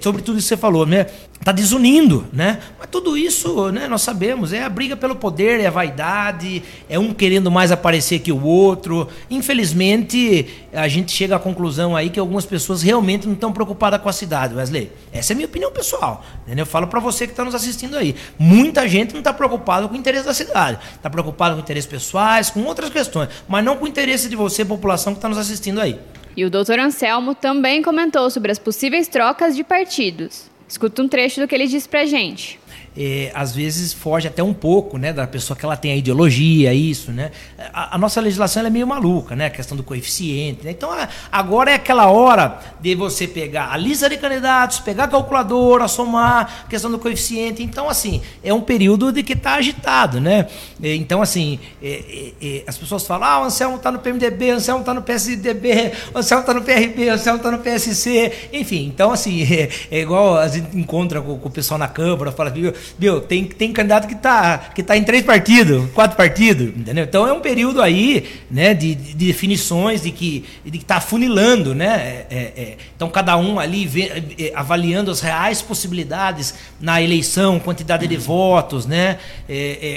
Sobre 0.00 0.22
tudo 0.22 0.38
isso 0.38 0.46
que 0.46 0.54
você 0.54 0.56
falou, 0.56 0.86
né? 0.86 1.06
Tá 1.42 1.52
desunindo, 1.52 2.26
né? 2.34 2.60
Mas 2.78 2.86
tudo 2.90 3.16
isso, 3.16 3.72
né? 3.72 3.88
Nós 3.88 4.02
sabemos, 4.02 4.52
é 4.52 4.62
a 4.62 4.68
briga 4.68 4.94
pelo 4.94 5.16
poder, 5.16 5.58
é 5.58 5.66
a 5.66 5.70
vaidade, 5.70 6.62
é 6.86 6.98
um 6.98 7.14
querendo 7.14 7.50
mais 7.50 7.72
aparecer 7.72 8.18
que 8.18 8.30
o 8.30 8.44
outro. 8.44 9.08
Infelizmente, 9.30 10.46
a 10.70 10.86
gente 10.86 11.12
chega 11.12 11.36
à 11.36 11.38
conclusão 11.38 11.96
aí 11.96 12.10
que 12.10 12.20
algumas 12.20 12.44
pessoas 12.44 12.82
realmente 12.82 13.26
não 13.26 13.32
estão 13.32 13.52
preocupadas 13.52 14.02
com 14.02 14.08
a 14.10 14.12
cidade, 14.12 14.54
Wesley. 14.54 14.92
Essa 15.10 15.32
é 15.32 15.34
a 15.34 15.36
minha 15.36 15.48
opinião 15.48 15.72
pessoal. 15.72 16.22
Entendeu? 16.44 16.64
Eu 16.64 16.66
falo 16.66 16.86
para 16.88 17.00
você 17.00 17.26
que 17.26 17.32
está 17.32 17.42
nos 17.42 17.54
assistindo 17.54 17.96
aí. 17.96 18.14
Muita 18.38 18.86
gente 18.86 19.14
não 19.14 19.20
está 19.20 19.32
preocupada 19.32 19.88
com 19.88 19.94
o 19.94 19.96
interesse 19.96 20.26
da 20.26 20.34
cidade. 20.34 20.78
Está 20.94 21.08
preocupada 21.08 21.54
com 21.54 21.62
interesses 21.62 21.88
pessoais, 21.88 22.50
com 22.50 22.62
outras 22.64 22.90
questões, 22.90 23.30
mas 23.48 23.64
não 23.64 23.78
com 23.78 23.86
o 23.86 23.88
interesse 23.88 24.28
de 24.28 24.36
você, 24.36 24.62
população 24.62 25.14
que 25.14 25.18
está 25.18 25.28
nos 25.28 25.38
assistindo 25.38 25.80
aí. 25.80 25.98
E 26.36 26.44
o 26.44 26.50
doutor 26.50 26.78
Anselmo 26.78 27.34
também 27.34 27.80
comentou 27.80 28.28
sobre 28.28 28.52
as 28.52 28.58
possíveis 28.58 29.08
trocas 29.08 29.56
de 29.56 29.64
partidos. 29.64 30.50
Escuta 30.70 31.02
um 31.02 31.08
trecho 31.08 31.40
do 31.40 31.48
que 31.48 31.54
ele 31.56 31.66
disse 31.66 31.88
pra 31.88 32.06
gente. 32.06 32.59
É, 32.96 33.30
às 33.34 33.54
vezes 33.54 33.92
foge 33.92 34.26
até 34.26 34.42
um 34.42 34.52
pouco, 34.52 34.98
né, 34.98 35.12
da 35.12 35.26
pessoa 35.26 35.56
que 35.56 35.64
ela 35.64 35.76
tem 35.76 35.92
a 35.92 35.96
ideologia, 35.96 36.74
isso, 36.74 37.12
né? 37.12 37.30
A, 37.72 37.94
a 37.94 37.98
nossa 37.98 38.20
legislação 38.20 38.64
é 38.66 38.70
meio 38.70 38.86
maluca, 38.86 39.36
né? 39.36 39.46
A 39.46 39.50
questão 39.50 39.76
do 39.76 39.82
coeficiente, 39.82 40.64
né? 40.64 40.72
Então, 40.72 40.90
a, 40.90 41.08
agora 41.30 41.70
é 41.70 41.74
aquela 41.74 42.10
hora 42.10 42.58
de 42.80 42.94
você 42.94 43.26
pegar 43.26 43.72
a 43.72 43.76
lista 43.76 44.08
de 44.08 44.16
candidatos, 44.16 44.80
pegar 44.80 45.04
a 45.04 45.08
calculadora, 45.08 45.86
somar, 45.88 46.66
questão 46.68 46.90
do 46.90 46.98
coeficiente. 46.98 47.62
Então, 47.62 47.88
assim, 47.88 48.20
é 48.42 48.52
um 48.52 48.60
período 48.60 49.12
de 49.12 49.22
que 49.22 49.34
está 49.34 49.54
agitado, 49.54 50.20
né? 50.20 50.46
É, 50.82 50.94
então, 50.94 51.22
assim, 51.22 51.58
é, 51.82 52.32
é, 52.42 52.46
é, 52.46 52.64
as 52.66 52.76
pessoas 52.76 53.06
falam, 53.06 53.28
ah, 53.28 53.40
o 53.42 53.44
Anselmo 53.44 53.76
está 53.76 53.90
no 53.90 53.98
PMDB, 53.98 54.52
o 54.52 54.54
Anselmo 54.56 54.80
está 54.80 54.94
no 54.94 55.02
PSDB, 55.02 55.92
o 56.14 56.18
Anselmo 56.18 56.42
está 56.42 56.54
no 56.54 56.62
PRB, 56.62 57.08
o 57.08 57.12
Anselmo 57.12 57.36
está 57.36 57.50
no 57.50 57.58
PSC, 57.58 58.32
enfim. 58.52 58.86
Então, 58.86 59.12
assim, 59.12 59.42
é, 59.52 59.68
é 59.90 60.00
igual 60.00 60.36
a 60.36 60.48
gente 60.48 60.76
encontra 60.76 61.20
com, 61.20 61.38
com, 61.38 61.48
o 61.48 61.52
pessoal 61.52 61.78
na 61.78 61.88
Câmara, 61.88 62.32
fala, 62.32 62.50
viu, 62.50 62.72
viu 62.98 63.20
tem, 63.20 63.44
tem 63.44 63.72
candidato 63.72 64.06
que 64.06 64.14
está 64.14 64.58
que 64.74 64.82
tá 64.82 64.96
em 64.96 65.04
três 65.04 65.24
partidos, 65.24 65.90
quatro 65.92 66.16
partidos, 66.16 66.68
entendeu? 66.68 67.04
Então, 67.04 67.26
é 67.26 67.32
um 67.32 67.40
período 67.40 67.80
aí, 67.80 68.26
né, 68.50 68.74
de, 68.74 68.94
de 68.94 69.14
definições, 69.14 70.02
de 70.02 70.10
que 70.10 70.44
de 70.64 70.78
está 70.78 71.00
funilando, 71.00 71.74
né? 71.74 72.24
É, 72.30 72.76
então, 72.96 73.08
cada 73.08 73.36
um 73.36 73.58
ali 73.58 73.86
vê, 73.86 74.52
avaliando 74.54 75.10
as 75.10 75.20
reais 75.20 75.62
possibilidades 75.62 76.54
na 76.80 77.00
eleição, 77.00 77.58
quantidade 77.58 78.06
de 78.06 78.16
votos, 78.16 78.86
né? 78.86 79.18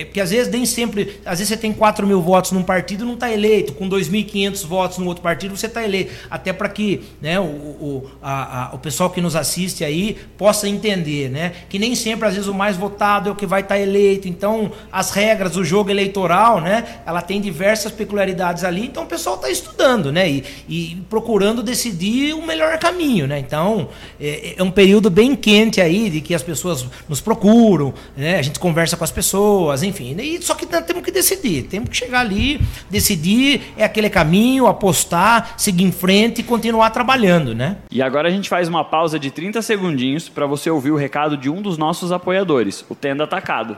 porque 0.05 0.19
às 0.19 0.31
vezes 0.31 0.51
nem 0.51 0.65
sempre, 0.65 1.19
às 1.25 1.39
vezes 1.39 1.49
você 1.49 1.57
tem 1.57 1.71
4 1.71 2.05
mil 2.05 2.21
votos 2.21 2.51
num 2.51 2.63
partido 2.63 3.05
não 3.05 3.13
está 3.13 3.31
eleito, 3.31 3.73
com 3.73 3.87
2.500 3.87 4.65
votos 4.65 4.97
no 4.97 5.07
outro 5.07 5.23
partido 5.23 5.55
você 5.55 5.67
está 5.67 5.83
eleito. 5.83 6.11
Até 6.29 6.53
para 6.53 6.69
que 6.69 7.01
né, 7.21 7.39
o, 7.39 7.43
o, 7.43 8.11
a, 8.21 8.71
a, 8.71 8.75
o 8.75 8.79
pessoal 8.79 9.09
que 9.09 9.21
nos 9.21 9.35
assiste 9.35 9.83
aí 9.83 10.17
possa 10.37 10.67
entender 10.67 11.29
né, 11.29 11.53
que 11.69 11.79
nem 11.79 11.95
sempre, 11.95 12.27
às 12.27 12.33
vezes, 12.33 12.47
o 12.47 12.53
mais 12.53 12.72
votado 12.75 13.29
é 13.29 13.31
o 13.31 13.35
que 13.35 13.45
vai 13.45 13.61
estar 13.61 13.75
tá 13.75 13.81
eleito. 13.81 14.27
Então, 14.27 14.71
as 14.91 15.11
regras 15.11 15.53
do 15.53 15.63
jogo 15.63 15.89
eleitoral, 15.89 16.61
né, 16.61 17.01
ela 17.05 17.21
tem 17.21 17.41
diversas 17.41 17.91
peculiaridades 17.91 18.63
ali, 18.63 18.85
então 18.85 19.03
o 19.03 19.07
pessoal 19.07 19.35
está 19.35 19.49
estudando 19.49 20.11
né, 20.11 20.29
e, 20.29 20.43
e, 20.67 20.97
procurando 21.09 21.63
decidir 21.63 22.33
o 22.33 22.45
melhor 22.45 22.77
caminho. 22.77 23.27
Né? 23.27 23.39
Então, 23.39 23.89
é, 24.19 24.55
é 24.57 24.63
um 24.63 24.71
período 24.71 25.09
bem 25.09 25.35
quente 25.35 25.81
aí, 25.81 26.09
de 26.09 26.21
que 26.21 26.33
as 26.33 26.43
pessoas 26.43 26.85
nos 27.07 27.21
procuram, 27.21 27.93
né, 28.15 28.37
a 28.37 28.41
gente 28.41 28.59
conversa 28.59 28.95
com 28.97 29.03
as 29.03 29.11
pessoas, 29.11 29.83
enfim. 29.83 30.15
E, 30.19 30.41
só 30.41 30.55
que 30.55 30.65
temos 30.65 31.03
que 31.03 31.11
decidir, 31.11 31.63
temos 31.63 31.89
que 31.89 31.97
chegar 31.97 32.21
ali, 32.21 32.59
decidir 32.89 33.73
é 33.77 33.83
aquele 33.83 34.09
caminho, 34.09 34.67
apostar, 34.67 35.53
seguir 35.57 35.83
em 35.83 35.91
frente 35.91 36.41
e 36.41 36.43
continuar 36.43 36.89
trabalhando, 36.89 37.53
né? 37.53 37.77
E 37.91 38.01
agora 38.01 38.27
a 38.27 38.31
gente 38.31 38.49
faz 38.49 38.67
uma 38.67 38.83
pausa 38.83 39.19
de 39.19 39.31
30 39.31 39.61
segundinhos 39.61 40.29
para 40.29 40.45
você 40.45 40.69
ouvir 40.69 40.91
o 40.91 40.95
recado 40.95 41.37
de 41.37 41.49
um 41.49 41.61
dos 41.61 41.77
nossos 41.77 42.11
apoiadores, 42.11 42.62
o 42.89 42.95
Tenda 42.95 43.23
Atacado. 43.23 43.77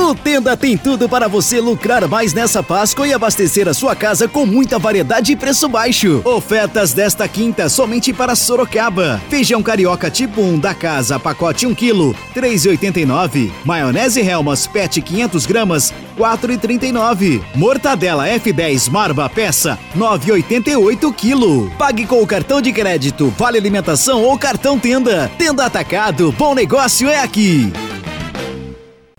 O 0.00 0.14
Tenda 0.14 0.56
tem 0.56 0.78
tudo 0.78 1.10
para 1.10 1.28
você 1.28 1.60
lucrar 1.60 2.08
mais 2.08 2.32
nessa 2.32 2.62
Páscoa 2.62 3.06
e 3.06 3.12
abastecer 3.12 3.68
a 3.68 3.74
sua 3.74 3.94
casa 3.94 4.26
com 4.26 4.46
muita 4.46 4.78
variedade 4.78 5.32
e 5.32 5.36
preço 5.36 5.68
baixo. 5.68 6.22
Ofertas 6.24 6.94
desta 6.94 7.28
quinta 7.28 7.68
somente 7.68 8.10
para 8.10 8.34
Sorocaba. 8.34 9.20
Feijão 9.28 9.62
carioca 9.62 10.10
tipo 10.10 10.40
1 10.40 10.58
da 10.58 10.74
casa, 10.74 11.20
pacote 11.20 11.66
1 11.66 11.74
kg, 11.74 12.16
3,89. 12.34 13.52
Maionese 13.62 14.22
Helmas 14.22 14.66
PET 14.66 15.02
500 15.02 15.44
gramas, 15.44 15.92
4,39. 16.20 17.42
Mortadela 17.54 18.26
F10 18.28 18.90
Marba 18.90 19.26
peça, 19.30 19.78
9,88 19.96 21.14
kg. 21.14 21.74
Pague 21.78 22.06
com 22.06 22.22
o 22.22 22.26
cartão 22.26 22.60
de 22.60 22.70
crédito, 22.74 23.30
vale 23.30 23.56
alimentação 23.56 24.22
ou 24.22 24.38
cartão 24.38 24.78
Tenda. 24.78 25.30
Tenda 25.38 25.64
Atacado, 25.64 26.30
bom 26.32 26.54
negócio 26.54 27.08
é 27.08 27.22
aqui. 27.22 27.72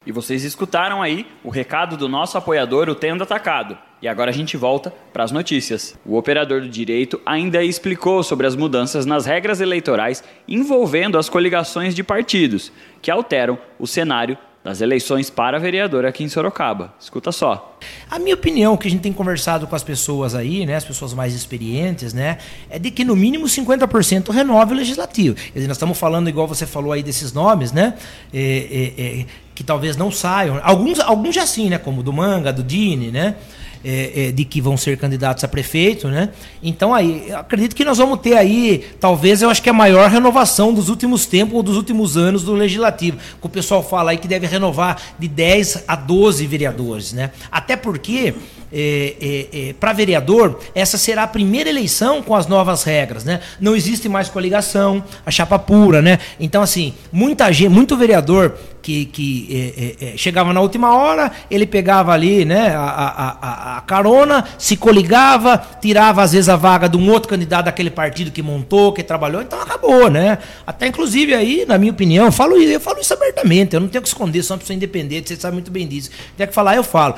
E 0.06 0.12
vocês 0.12 0.44
escutaram 0.44 1.02
aí 1.02 1.26
o 1.44 1.50
recado 1.50 1.98
do 1.98 2.08
nosso 2.08 2.38
apoiador, 2.38 2.88
o 2.88 2.96
Tendo 2.96 3.24
Atacado. 3.24 3.78
E 4.02 4.08
agora 4.08 4.30
a 4.32 4.34
gente 4.34 4.58
volta 4.58 4.92
para 5.14 5.24
as 5.24 5.32
notícias. 5.32 5.96
O 6.06 6.18
operador 6.18 6.62
do 6.62 6.70
direito 6.70 7.22
ainda 7.26 7.64
explicou 7.64 8.24
sobre 8.24 8.46
as 8.46 8.56
mudanças 8.56 9.06
nas 9.06 9.26
regras 9.26 9.62
eleitorais 9.62 10.24
envolvendo 10.48 11.18
as 11.18 11.30
coligações 11.30 11.94
de 11.94 12.04
partidos, 12.04 12.72
que 13.02 13.12
alteram 13.12 13.60
o 13.80 13.86
cenário 13.86 14.38
das 14.64 14.80
eleições 14.80 15.30
para 15.30 15.58
vereador 15.60 16.06
aqui 16.06 16.24
em 16.24 16.30
Sorocaba. 16.30 16.94
Escuta 17.00 17.32
só. 17.32 17.80
A 18.10 18.20
minha 18.20 18.36
opinião, 18.36 18.78
que 18.78 18.88
a 18.88 18.92
gente 18.92 19.02
tem 19.02 19.12
conversado 19.12 19.66
com 19.66 19.76
as 19.76 19.84
pessoas 19.84 20.36
aí, 20.36 20.66
né, 20.68 20.76
as 20.76 20.86
pessoas 20.86 21.14
mais 21.14 21.34
experientes, 21.34 22.14
né, 22.14 22.38
é 22.70 22.78
de 22.78 22.92
que 22.92 23.04
no 23.04 23.16
mínimo 23.16 23.46
50% 23.46 24.30
renove 24.30 24.74
o 24.74 24.78
legislativo. 24.78 25.36
Quer 25.36 25.54
dizer, 25.54 25.68
nós 25.68 25.78
estamos 25.78 25.98
falando, 25.98 26.30
igual 26.30 26.48
você 26.48 26.68
falou 26.68 26.92
aí 26.92 27.02
desses 27.02 27.34
nomes, 27.34 27.72
né, 27.72 27.96
é, 28.32 28.40
é, 28.40 29.22
é, 29.22 29.26
que 29.56 29.64
talvez 29.64 29.98
não 29.98 30.12
saiam. 30.12 30.60
Alguns, 30.64 31.00
alguns 31.00 31.34
já 31.34 31.48
sim, 31.48 31.70
né, 31.70 31.80
como 31.80 32.04
do 32.04 32.14
Manga, 32.14 32.54
do 32.54 32.64
Dini, 32.64 33.10
né, 33.12 33.38
é, 33.84 34.28
é, 34.28 34.32
de 34.32 34.46
que 34.46 34.62
vão 34.62 34.78
ser 34.78 34.98
candidatos 34.98 35.44
a 35.44 35.48
prefeito, 35.48 36.08
né? 36.08 36.30
Então 36.62 36.94
aí, 36.94 37.32
acredito 37.34 37.76
que 37.76 37.84
nós 37.84 37.98
vamos 37.98 38.20
ter 38.20 38.36
aí, 38.38 38.86
talvez 39.00 39.42
eu 39.42 39.50
acho 39.50 39.62
que 39.62 39.70
a 39.70 39.74
maior 39.74 40.10
renovação 40.10 40.74
dos 40.74 40.90
últimos 40.90 41.26
tempos 41.26 41.56
ou 41.56 41.64
dos 41.64 41.76
últimos 41.76 42.18
anos 42.18 42.44
do 42.44 42.54
legislativo. 42.54 43.18
Que 43.18 43.46
o 43.46 43.50
pessoal 43.50 43.84
fala 43.84 44.12
aí 44.12 44.18
que 44.18 44.28
deve 44.28 44.48
renovar 44.48 45.02
de 45.18 45.28
10 45.28 45.86
a 45.88 45.96
12 45.96 46.46
vereadores, 46.48 47.14
né? 47.14 47.32
Até 47.52 47.76
porque 47.76 48.34
é, 48.74 49.16
é, 49.22 49.70
é, 49.70 49.74
para 49.74 49.94
vereador, 49.94 50.60
essa 50.74 50.98
será 50.98 51.24
a 51.24 51.28
primeira 51.28 51.70
eleição 51.70 52.22
com 52.22 52.36
as 52.36 52.48
novas 52.48 52.84
regras, 52.84 53.24
né? 53.24 53.42
Não 53.60 53.76
existe 53.76 54.08
mais 54.08 54.30
coligação, 54.30 55.04
a 55.26 55.32
chapa 55.32 55.60
pura, 55.60 56.02
né? 56.02 56.20
Então, 56.40 56.62
assim, 56.62 56.94
muita 57.12 57.52
gente, 57.52 57.70
muito 57.70 57.98
vereador 57.98 58.58
que, 58.82 59.06
que 59.06 59.48
é, 60.00 60.06
é, 60.08 60.14
é, 60.14 60.18
chegava 60.18 60.52
na 60.52 60.60
última 60.60 60.96
hora, 60.96 61.32
ele 61.50 61.66
pegava 61.66 62.12
ali, 62.12 62.44
né, 62.44 62.74
a, 62.76 62.82
a, 62.82 63.78
a, 63.78 63.82
carona, 63.82 64.46
se 64.58 64.76
coligava, 64.76 65.62
tirava 65.80 66.24
às 66.24 66.32
vezes 66.32 66.50
a 66.50 66.56
vaga 66.56 66.90
de 66.90 66.98
um 66.98 67.10
outro 67.10 67.30
candidato 67.30 67.66
daquele 67.66 67.92
partido 67.92 68.32
que 68.32 68.42
montou, 68.42 68.92
que 68.92 69.04
trabalhou, 69.04 69.42
então 69.42 69.62
acabou, 69.62 70.10
né? 70.10 70.38
Até 70.66 70.88
inclusive 70.88 71.34
aí, 71.34 71.66
na 71.68 71.78
minha 71.78 71.92
opinião, 71.92 72.26
eu 72.26 72.32
falo, 72.32 72.58
eu 72.58 72.80
falo 72.80 73.00
isso 73.00 73.14
abertamente, 73.14 73.76
eu 73.76 73.80
não 73.80 73.88
tenho 73.88 74.02
que 74.02 74.08
esconder, 74.08 74.42
sou 74.44 74.56
uma 74.56 74.60
pessoa 74.60 74.76
independente, 74.76 75.30
você 75.30 75.36
sabe 75.36 75.54
muito 75.54 75.72
bem 75.72 75.88
disso. 75.88 76.10
Tem 76.36 76.48
que 76.48 76.54
falar, 76.54 76.76
eu 76.76 76.84
falo. 76.84 77.16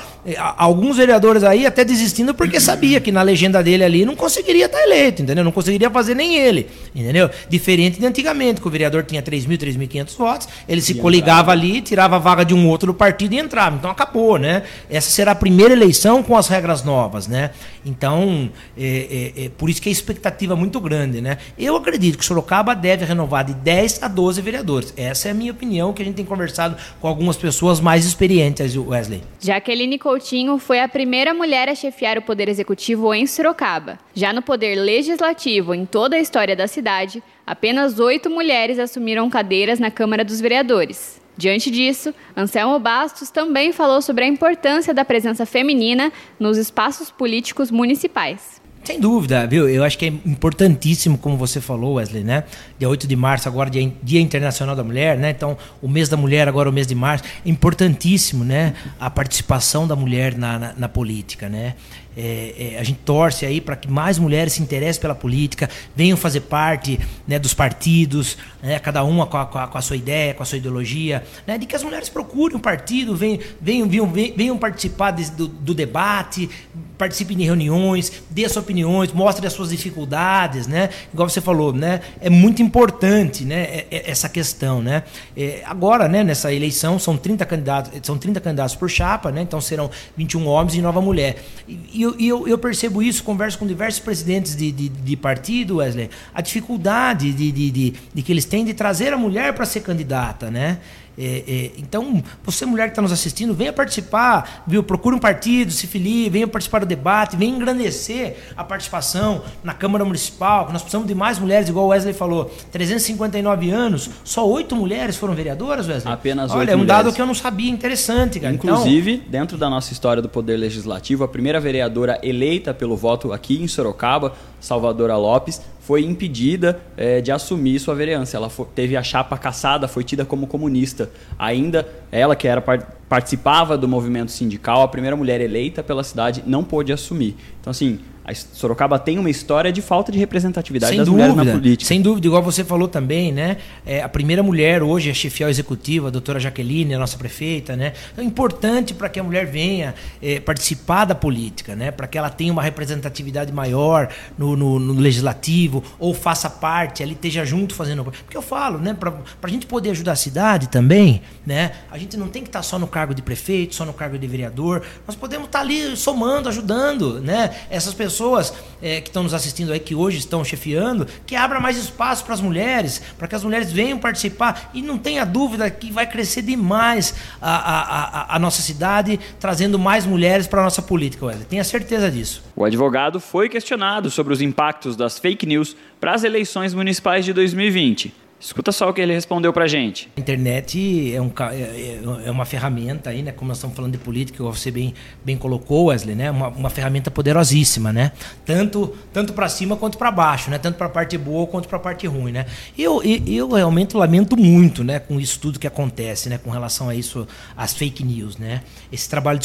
Alguns 0.56 0.96
vereadores 0.96 1.43
aí 1.44 1.66
até 1.66 1.84
desistindo 1.84 2.34
porque 2.34 2.58
sabia 2.60 3.00
que 3.00 3.12
na 3.12 3.22
legenda 3.22 3.62
dele 3.62 3.84
ali 3.84 4.04
não 4.04 4.16
conseguiria 4.16 4.66
estar 4.66 4.82
eleito, 4.82 5.22
entendeu? 5.22 5.44
Não 5.44 5.52
conseguiria 5.52 5.90
fazer 5.90 6.14
nem 6.14 6.36
ele, 6.36 6.66
entendeu? 6.94 7.30
Diferente 7.48 8.00
de 8.00 8.06
antigamente, 8.06 8.60
que 8.60 8.66
o 8.66 8.70
vereador 8.70 9.04
tinha 9.04 9.22
3.000, 9.22 9.58
3.500 9.58 10.16
votos, 10.16 10.48
ele 10.68 10.80
se 10.80 10.92
e 10.92 10.94
coligava 10.96 11.52
entrava. 11.52 11.52
ali, 11.52 11.80
tirava 11.80 12.16
a 12.16 12.18
vaga 12.18 12.44
de 12.44 12.54
um 12.54 12.68
outro 12.68 12.92
do 12.92 12.94
partido 12.94 13.34
e 13.34 13.38
entrava. 13.38 13.76
Então 13.76 13.90
acabou, 13.90 14.38
né? 14.38 14.62
Essa 14.90 15.10
será 15.10 15.32
a 15.32 15.36
primeira 15.36 15.72
eleição 15.72 16.22
com 16.22 16.36
as 16.36 16.48
regras 16.48 16.82
novas, 16.82 17.26
né? 17.26 17.50
Então, 17.84 18.50
é, 18.76 19.32
é, 19.36 19.44
é 19.44 19.48
por 19.48 19.68
isso 19.68 19.80
que 19.80 19.88
a 19.88 19.92
expectativa 19.92 20.54
é 20.54 20.56
muito 20.56 20.80
grande, 20.80 21.20
né? 21.20 21.38
Eu 21.58 21.76
acredito 21.76 22.18
que 22.18 22.24
Sorocaba 22.24 22.74
deve 22.74 23.04
renovar 23.04 23.44
de 23.44 23.54
10 23.54 24.02
a 24.02 24.08
12 24.08 24.40
vereadores. 24.40 24.94
Essa 24.96 25.28
é 25.28 25.30
a 25.30 25.34
minha 25.34 25.52
opinião, 25.52 25.92
que 25.92 26.02
a 26.02 26.04
gente 26.04 26.14
tem 26.14 26.24
conversado 26.24 26.76
com 27.00 27.08
algumas 27.08 27.36
pessoas 27.36 27.80
mais 27.80 28.04
experientes, 28.04 28.76
Wesley. 28.76 29.22
Jaqueline 29.40 29.98
Coutinho 29.98 30.58
foi 30.58 30.80
a 30.80 30.88
primeira 30.88 31.34
mulher 31.34 31.68
a 31.68 31.74
chefiar 31.74 32.18
o 32.18 32.22
Poder 32.22 32.48
Executivo 32.48 33.12
em 33.14 33.26
Sorocaba. 33.26 33.98
Já 34.14 34.32
no 34.32 34.42
Poder 34.42 34.76
Legislativo, 34.76 35.74
em 35.74 35.84
toda 35.84 36.16
a 36.16 36.20
história 36.20 36.56
da 36.56 36.66
cidade, 36.66 37.22
apenas 37.46 37.98
oito 37.98 38.30
mulheres 38.30 38.78
assumiram 38.78 39.28
cadeiras 39.28 39.78
na 39.78 39.90
Câmara 39.90 40.24
dos 40.24 40.40
Vereadores. 40.40 41.23
Diante 41.36 41.70
disso, 41.70 42.14
Anselmo 42.36 42.78
Bastos 42.78 43.30
também 43.30 43.72
falou 43.72 44.00
sobre 44.00 44.24
a 44.24 44.28
importância 44.28 44.94
da 44.94 45.04
presença 45.04 45.44
feminina 45.44 46.12
nos 46.38 46.56
espaços 46.56 47.10
políticos 47.10 47.70
municipais. 47.70 48.62
Sem 48.84 49.00
dúvida, 49.00 49.46
viu? 49.46 49.66
Eu 49.66 49.82
acho 49.82 49.96
que 49.96 50.04
é 50.04 50.08
importantíssimo, 50.08 51.16
como 51.16 51.38
você 51.38 51.58
falou, 51.58 51.94
Wesley, 51.94 52.22
né? 52.22 52.44
Dia 52.78 52.86
8 52.86 53.06
de 53.06 53.16
março, 53.16 53.48
agora 53.48 53.70
dia, 53.70 53.90
dia 54.02 54.20
Internacional 54.20 54.76
da 54.76 54.84
Mulher, 54.84 55.16
né? 55.16 55.30
Então, 55.30 55.56
o 55.80 55.88
mês 55.88 56.10
da 56.10 56.18
mulher, 56.18 56.46
agora 56.46 56.68
o 56.68 56.72
mês 56.72 56.86
de 56.86 56.94
março. 56.94 57.24
É 57.46 57.48
importantíssimo, 57.48 58.44
né? 58.44 58.74
A 59.00 59.08
participação 59.08 59.88
da 59.88 59.96
mulher 59.96 60.36
na, 60.36 60.58
na, 60.58 60.74
na 60.76 60.88
política, 60.88 61.48
né? 61.48 61.76
É, 62.16 62.74
é, 62.74 62.78
a 62.78 62.82
gente 62.82 63.00
torce 63.04 63.44
aí 63.44 63.60
para 63.60 63.76
que 63.76 63.90
mais 63.90 64.18
mulheres 64.18 64.54
se 64.54 64.62
interessem 64.62 65.00
pela 65.00 65.14
política, 65.14 65.68
venham 65.96 66.16
fazer 66.16 66.40
parte 66.40 66.98
né, 67.26 67.38
dos 67.38 67.52
partidos, 67.52 68.36
né, 68.62 68.78
cada 68.78 69.02
uma 69.02 69.26
com 69.26 69.36
a, 69.36 69.46
com, 69.46 69.58
a, 69.58 69.66
com 69.66 69.78
a, 69.78 69.82
sua 69.82 69.96
ideia, 69.96 70.32
com 70.32 70.42
a 70.42 70.46
sua 70.46 70.58
ideologia, 70.58 71.24
né, 71.46 71.58
de 71.58 71.66
que 71.66 71.74
as 71.74 71.82
mulheres 71.82 72.08
procurem 72.08 72.56
um 72.56 72.60
partido, 72.60 73.16
venham, 73.16 73.38
venham, 73.60 73.88
venham, 73.88 74.12
venham 74.36 74.58
participar 74.58 75.10
de, 75.10 75.30
do, 75.32 75.48
do, 75.48 75.74
debate, 75.74 76.48
participem 76.96 77.36
de 77.36 77.44
reuniões, 77.44 78.22
dê 78.30 78.48
suas 78.48 78.64
opiniões, 78.64 79.12
mostrem 79.12 79.46
as 79.46 79.52
suas 79.52 79.70
dificuldades, 79.70 80.66
né? 80.66 80.90
Igual 81.12 81.28
você 81.28 81.40
falou, 81.40 81.72
né? 81.72 82.00
É 82.20 82.30
muito 82.30 82.62
importante, 82.62 83.44
né? 83.44 83.62
É, 83.62 83.86
é, 83.90 84.10
essa 84.10 84.28
questão, 84.28 84.80
né? 84.80 85.02
É, 85.36 85.62
agora, 85.66 86.08
né? 86.08 86.22
Nessa 86.22 86.52
eleição 86.52 86.98
são 86.98 87.16
30 87.16 87.44
candidatos, 87.44 87.92
são 88.02 88.16
30 88.16 88.40
candidatos 88.40 88.74
por 88.76 88.88
chapa, 88.88 89.32
né? 89.32 89.42
Então 89.42 89.60
serão 89.60 89.90
21 90.16 90.46
homens 90.46 90.74
e 90.74 90.80
nova 90.80 91.00
mulher. 91.00 91.42
E, 91.66 92.03
eu, 92.04 92.14
eu, 92.20 92.48
eu, 92.48 92.58
percebo 92.58 93.02
isso, 93.02 93.22
converso 93.22 93.58
com 93.58 93.66
diversos 93.66 94.00
presidentes 94.00 94.54
de, 94.54 94.70
de, 94.70 94.88
de 94.88 95.16
partido, 95.16 95.76
Wesley, 95.76 96.10
a 96.34 96.40
dificuldade 96.40 97.32
de, 97.32 97.50
de, 97.50 97.70
de, 97.70 97.94
de, 98.12 98.22
que 98.22 98.32
eles 98.32 98.44
têm 98.44 98.64
de 98.64 98.74
trazer 98.74 99.12
a 99.12 99.16
mulher 99.16 99.54
para 99.54 99.64
ser 99.64 99.80
candidata, 99.80 100.50
né? 100.50 100.78
É, 101.16 101.44
é, 101.46 101.70
então, 101.78 102.22
você 102.42 102.66
mulher 102.66 102.86
que 102.86 102.90
está 102.90 103.02
nos 103.02 103.12
assistindo, 103.12 103.54
venha 103.54 103.72
participar, 103.72 104.64
viu? 104.66 104.82
Procure 104.82 105.14
um 105.14 105.18
partido, 105.18 105.70
se 105.70 105.86
filie, 105.86 106.28
venha 106.28 106.46
participar 106.46 106.80
do 106.80 106.86
debate, 106.86 107.36
venha 107.36 107.54
engrandecer 107.54 108.36
a 108.56 108.64
participação 108.64 109.42
na 109.62 109.72
Câmara 109.72 110.04
Municipal, 110.04 110.66
que 110.66 110.72
nós 110.72 110.82
precisamos 110.82 111.06
de 111.06 111.14
mais 111.14 111.38
mulheres, 111.38 111.68
igual 111.68 111.86
o 111.86 111.88
Wesley 111.88 112.14
falou. 112.14 112.50
359 112.72 113.70
anos, 113.70 114.10
só 114.24 114.48
oito 114.48 114.74
mulheres 114.74 115.16
foram 115.16 115.34
vereadoras, 115.34 115.88
Wesley? 115.88 116.12
Apenas 116.12 116.50
oito 116.50 116.60
Olha, 116.60 116.72
é 116.72 116.74
um 116.74 116.78
mulheres. 116.78 117.04
dado 117.04 117.14
que 117.14 117.20
eu 117.20 117.26
não 117.26 117.34
sabia, 117.34 117.70
interessante, 117.70 118.40
cara. 118.40 118.54
Então, 118.54 118.74
Inclusive, 118.74 119.14
então... 119.14 119.30
dentro 119.30 119.56
da 119.56 119.70
nossa 119.70 119.92
história 119.92 120.20
do 120.20 120.28
Poder 120.28 120.56
Legislativo, 120.56 121.24
a 121.24 121.28
primeira 121.28 121.60
vereadora 121.60 122.18
eleita 122.22 122.74
pelo 122.74 122.96
voto 122.96 123.32
aqui 123.32 123.62
em 123.62 123.68
Sorocaba, 123.68 124.32
Salvadora 124.64 125.16
Lopes, 125.16 125.60
foi 125.80 126.02
impedida 126.02 126.80
é, 126.96 127.20
de 127.20 127.30
assumir 127.30 127.78
sua 127.78 127.94
vereança. 127.94 128.36
Ela 128.36 128.48
foi, 128.48 128.66
teve 128.74 128.96
a 128.96 129.02
chapa 129.02 129.36
caçada, 129.36 129.86
foi 129.86 130.02
tida 130.02 130.24
como 130.24 130.46
comunista. 130.46 131.10
Ainda 131.38 131.86
ela, 132.10 132.34
que 132.34 132.48
era 132.48 132.62
participava 133.08 133.76
do 133.76 133.86
movimento 133.86 134.32
sindical, 134.32 134.82
a 134.82 134.88
primeira 134.88 135.14
mulher 135.14 135.40
eleita 135.40 135.82
pela 135.82 136.02
cidade, 136.02 136.42
não 136.46 136.64
pôde 136.64 136.92
assumir. 136.92 137.36
Então, 137.60 137.70
assim, 137.70 138.00
a 138.24 138.34
Sorocaba 138.34 138.98
tem 138.98 139.18
uma 139.18 139.28
história 139.28 139.70
de 139.70 139.82
falta 139.82 140.10
de 140.10 140.18
representatividade 140.18 140.90
sem 140.90 140.98
das 140.98 141.06
dúvida, 141.06 141.28
mulheres 141.28 141.52
na 141.52 141.60
política. 141.60 141.86
Sem 141.86 142.00
dúvida, 142.00 142.26
igual 142.26 142.42
você 142.42 142.64
falou 142.64 142.88
também, 142.88 143.30
né? 143.30 143.58
É, 143.84 144.02
a 144.02 144.08
primeira 144.08 144.42
mulher 144.42 144.82
hoje 144.82 145.10
é 145.10 145.14
chefial 145.14 145.50
executiva, 145.50 146.08
a 146.08 146.10
doutora 146.10 146.40
Jaqueline, 146.40 146.94
a 146.94 146.98
nossa 146.98 147.18
prefeita, 147.18 147.76
né? 147.76 147.92
Então, 148.12 148.24
é 148.24 148.26
importante 148.26 148.94
para 148.94 149.10
que 149.10 149.20
a 149.20 149.22
mulher 149.22 149.44
venha 149.44 149.94
é, 150.22 150.40
participar 150.40 151.04
da 151.04 151.14
política, 151.14 151.76
né? 151.76 151.90
Para 151.90 152.06
que 152.06 152.16
ela 152.16 152.30
tenha 152.30 152.50
uma 152.50 152.62
representatividade 152.62 153.52
maior 153.52 154.08
no, 154.38 154.56
no, 154.56 154.78
no, 154.78 154.94
legislativo 154.94 155.84
ou 155.98 156.14
faça 156.14 156.48
parte, 156.48 157.02
ali 157.02 157.12
esteja 157.12 157.44
junto 157.44 157.74
fazendo. 157.74 158.04
Porque 158.04 158.36
eu 158.36 158.42
falo, 158.42 158.78
né? 158.78 158.94
Para 158.94 159.12
a 159.42 159.48
gente 159.48 159.66
poder 159.66 159.90
ajudar 159.90 160.12
a 160.12 160.16
cidade 160.16 160.70
também, 160.70 161.20
né? 161.44 161.72
A 161.90 161.98
gente 161.98 162.16
não 162.16 162.28
tem 162.28 162.42
que 162.42 162.48
estar 162.48 162.62
só 162.62 162.78
no 162.78 162.86
cargo 162.86 163.14
de 163.14 163.20
prefeito, 163.20 163.74
só 163.74 163.84
no 163.84 163.92
cargo 163.92 164.18
de 164.18 164.26
vereador. 164.26 164.82
Nós 165.06 165.14
podemos 165.14 165.44
estar 165.46 165.60
ali 165.60 165.94
somando, 165.94 166.48
ajudando, 166.48 167.20
né? 167.20 167.50
Essas 167.68 167.92
pessoas 167.92 168.13
pessoas 168.14 168.54
é, 168.80 169.00
que 169.00 169.08
estão 169.08 169.24
nos 169.24 169.34
assistindo 169.34 169.72
aí, 169.72 169.80
que 169.80 169.94
hoje 169.94 170.18
estão 170.18 170.44
chefiando, 170.44 171.06
que 171.26 171.34
abra 171.34 171.58
mais 171.58 171.76
espaço 171.76 172.24
para 172.24 172.34
as 172.34 172.40
mulheres, 172.40 173.02
para 173.18 173.26
que 173.26 173.34
as 173.34 173.42
mulheres 173.42 173.72
venham 173.72 173.98
participar. 173.98 174.70
E 174.72 174.80
não 174.80 174.96
tenha 174.96 175.24
dúvida 175.24 175.68
que 175.68 175.90
vai 175.90 176.06
crescer 176.06 176.42
demais 176.42 177.14
a, 177.42 177.56
a, 177.56 177.80
a, 177.80 178.36
a 178.36 178.38
nossa 178.38 178.62
cidade, 178.62 179.18
trazendo 179.40 179.78
mais 179.78 180.06
mulheres 180.06 180.46
para 180.46 180.60
a 180.60 180.64
nossa 180.64 180.80
política, 180.80 181.26
Wesley. 181.26 181.46
Tenha 181.46 181.64
certeza 181.64 182.10
disso. 182.10 182.42
O 182.54 182.64
advogado 182.64 183.18
foi 183.18 183.48
questionado 183.48 184.10
sobre 184.10 184.32
os 184.32 184.40
impactos 184.40 184.96
das 184.96 185.18
fake 185.18 185.44
news 185.44 185.76
para 185.98 186.14
as 186.14 186.22
eleições 186.22 186.72
municipais 186.72 187.24
de 187.24 187.32
2020. 187.32 188.23
Escuta 188.38 188.72
só 188.72 188.90
o 188.90 188.92
que 188.92 189.00
ele 189.00 189.14
respondeu 189.14 189.52
pra 189.52 189.66
gente. 189.66 190.10
A 190.16 190.20
internet 190.20 191.14
é, 191.14 191.20
um, 191.20 191.32
é, 191.50 191.56
é, 191.56 192.00
é 192.26 192.30
uma 192.30 192.44
ferramenta 192.44 193.08
aí, 193.08 193.22
né? 193.22 193.32
Como 193.32 193.48
nós 193.48 193.56
estamos 193.56 193.74
falando 193.74 193.92
de 193.92 193.98
política, 193.98 194.42
você 194.44 194.70
bem, 194.70 194.92
bem 195.24 195.36
colocou, 195.36 195.86
Wesley, 195.86 196.14
né? 196.14 196.30
Uma, 196.30 196.48
uma 196.48 196.68
ferramenta 196.68 197.10
poderosíssima, 197.10 197.92
né? 197.92 198.12
Tanto, 198.44 198.94
tanto 199.12 199.32
para 199.32 199.48
cima 199.48 199.76
quanto 199.76 199.96
para 199.96 200.10
baixo, 200.10 200.50
né? 200.50 200.58
Tanto 200.58 200.76
para 200.76 200.86
a 200.86 200.90
parte 200.90 201.16
boa 201.16 201.46
quanto 201.46 201.68
para 201.68 201.78
a 201.78 201.80
parte 201.80 202.06
ruim, 202.06 202.32
né? 202.32 202.44
Eu, 202.76 203.02
eu 203.02 203.50
realmente 203.50 203.96
lamento 203.96 204.36
muito, 204.36 204.84
né? 204.84 204.98
Com 204.98 205.18
isso 205.18 205.40
tudo 205.40 205.58
que 205.58 205.66
acontece, 205.66 206.28
né? 206.28 206.36
Com 206.36 206.50
relação 206.50 206.90
a 206.90 206.94
isso, 206.94 207.26
as 207.56 207.72
fake 207.72 208.04
news, 208.04 208.36
né? 208.36 208.60
Esse 208.92 209.08
trabalho 209.08 209.40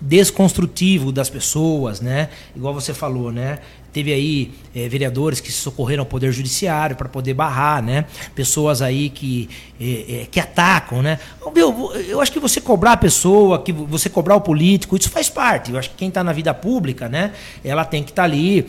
desconstrutivo 0.00 1.12
das 1.12 1.28
pessoas, 1.28 2.00
né? 2.00 2.30
Igual 2.56 2.72
você 2.72 2.94
falou, 2.94 3.30
né? 3.30 3.58
Teve 3.98 4.12
aí 4.12 4.52
é, 4.76 4.88
vereadores 4.88 5.40
que 5.40 5.50
socorreram 5.50 6.02
ao 6.02 6.06
Poder 6.06 6.30
Judiciário 6.30 6.94
para 6.94 7.08
poder 7.08 7.34
barrar, 7.34 7.82
né? 7.82 8.04
Pessoas 8.32 8.80
aí 8.80 9.10
que, 9.10 9.50
é, 9.80 10.24
que 10.30 10.38
atacam, 10.38 11.02
né? 11.02 11.18
Meu, 11.52 11.92
eu 12.06 12.20
acho 12.20 12.30
que 12.30 12.38
você 12.38 12.60
cobrar 12.60 12.92
a 12.92 12.96
pessoa, 12.96 13.60
que 13.60 13.72
você 13.72 14.08
cobrar 14.08 14.36
o 14.36 14.40
político, 14.40 14.96
isso 14.96 15.10
faz 15.10 15.28
parte. 15.28 15.72
Eu 15.72 15.78
acho 15.80 15.90
que 15.90 15.96
quem 15.96 16.06
está 16.06 16.22
na 16.22 16.32
vida 16.32 16.54
pública, 16.54 17.08
né? 17.08 17.32
Ela 17.64 17.84
tem 17.84 18.04
que 18.04 18.10
estar 18.10 18.22
tá 18.22 18.28
ali, 18.28 18.68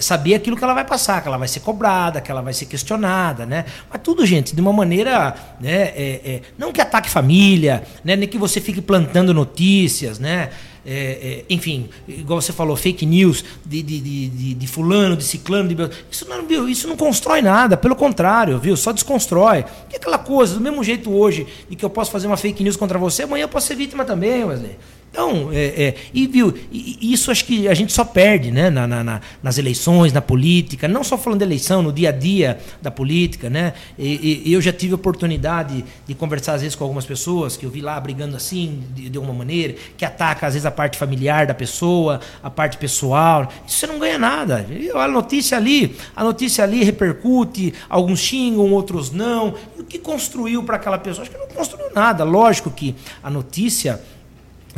saber 0.00 0.34
aquilo 0.34 0.56
que 0.56 0.64
ela 0.64 0.74
vai 0.74 0.84
passar, 0.84 1.22
que 1.22 1.28
ela 1.28 1.38
vai 1.38 1.46
ser 1.46 1.60
cobrada, 1.60 2.20
que 2.20 2.28
ela 2.28 2.42
vai 2.42 2.52
ser 2.52 2.66
questionada, 2.66 3.46
né? 3.46 3.64
Mas 3.88 4.02
tudo, 4.02 4.26
gente, 4.26 4.56
de 4.56 4.60
uma 4.60 4.72
maneira, 4.72 5.36
né? 5.60 6.40
não 6.58 6.72
que 6.72 6.80
ataque 6.80 7.08
família, 7.08 7.84
né? 8.02 8.16
Nem 8.16 8.28
que 8.28 8.38
você 8.38 8.60
fique 8.60 8.82
plantando 8.82 9.32
notícias, 9.32 10.18
né? 10.18 10.50
É, 10.90 10.90
é, 10.90 11.44
enfim, 11.50 11.90
igual 12.08 12.40
você 12.40 12.50
falou, 12.50 12.74
fake 12.74 13.04
news 13.04 13.44
de, 13.66 13.82
de, 13.82 14.00
de, 14.00 14.54
de 14.54 14.66
fulano, 14.66 15.18
de 15.18 15.22
ciclano, 15.22 15.68
de... 15.68 15.76
Isso, 16.10 16.26
não, 16.26 16.46
viu, 16.46 16.66
isso 16.66 16.88
não 16.88 16.96
constrói 16.96 17.42
nada, 17.42 17.76
pelo 17.76 17.94
contrário, 17.94 18.58
viu? 18.58 18.74
Só 18.74 18.90
desconstrói. 18.90 19.66
Que 19.90 19.96
aquela 19.96 20.16
coisa, 20.16 20.54
do 20.54 20.60
mesmo 20.62 20.82
jeito 20.82 21.12
hoje, 21.12 21.46
de 21.68 21.76
que 21.76 21.84
eu 21.84 21.90
posso 21.90 22.10
fazer 22.10 22.26
uma 22.26 22.38
fake 22.38 22.64
news 22.64 22.74
contra 22.74 22.98
você, 22.98 23.24
amanhã 23.24 23.44
eu 23.44 23.48
posso 23.48 23.66
ser 23.66 23.74
vítima 23.74 24.02
também, 24.02 24.42
Wesley. 24.44 24.78
Então, 25.10 25.50
é, 25.52 25.64
é, 25.82 25.94
e 26.12 26.26
viu, 26.26 26.54
isso 26.70 27.30
acho 27.30 27.44
que 27.44 27.66
a 27.66 27.74
gente 27.74 27.92
só 27.92 28.04
perde 28.04 28.50
né, 28.50 28.68
na, 28.70 28.86
na, 28.86 29.20
nas 29.42 29.58
eleições, 29.58 30.12
na 30.12 30.20
política, 30.20 30.86
não 30.86 31.02
só 31.02 31.16
falando 31.16 31.40
de 31.40 31.44
eleição, 31.44 31.82
no 31.82 31.92
dia 31.92 32.10
a 32.10 32.12
dia 32.12 32.58
da 32.80 32.90
política. 32.90 33.48
Né? 33.48 33.72
E, 33.98 34.42
e 34.44 34.52
eu 34.52 34.60
já 34.60 34.72
tive 34.72 34.94
oportunidade 34.94 35.84
de 36.06 36.14
conversar 36.14 36.54
às 36.54 36.60
vezes 36.60 36.76
com 36.76 36.84
algumas 36.84 37.06
pessoas 37.06 37.56
que 37.56 37.64
eu 37.64 37.70
vi 37.70 37.80
lá 37.80 37.98
brigando 37.98 38.36
assim, 38.36 38.84
de, 38.94 39.08
de 39.08 39.18
alguma 39.18 39.34
maneira, 39.34 39.74
que 39.96 40.04
ataca 40.04 40.46
às 40.46 40.54
vezes 40.54 40.66
a 40.66 40.70
parte 40.70 40.98
familiar 40.98 41.46
da 41.46 41.54
pessoa, 41.54 42.20
a 42.42 42.50
parte 42.50 42.76
pessoal. 42.76 43.48
Isso 43.66 43.78
você 43.78 43.86
não 43.86 43.98
ganha 43.98 44.18
nada. 44.18 44.66
A 44.94 45.08
notícia 45.08 45.56
ali, 45.56 45.96
a 46.14 46.22
notícia 46.22 46.64
ali 46.64 46.84
repercute, 46.84 47.72
alguns 47.88 48.20
xingam, 48.20 48.70
outros 48.72 49.10
não. 49.10 49.54
E 49.76 49.80
o 49.80 49.84
que 49.84 49.98
construiu 49.98 50.62
para 50.62 50.76
aquela 50.76 50.98
pessoa? 50.98 51.22
Acho 51.22 51.30
que 51.30 51.38
não 51.38 51.48
construiu 51.48 51.90
nada. 51.94 52.24
Lógico 52.24 52.70
que 52.70 52.94
a 53.22 53.30
notícia 53.30 54.00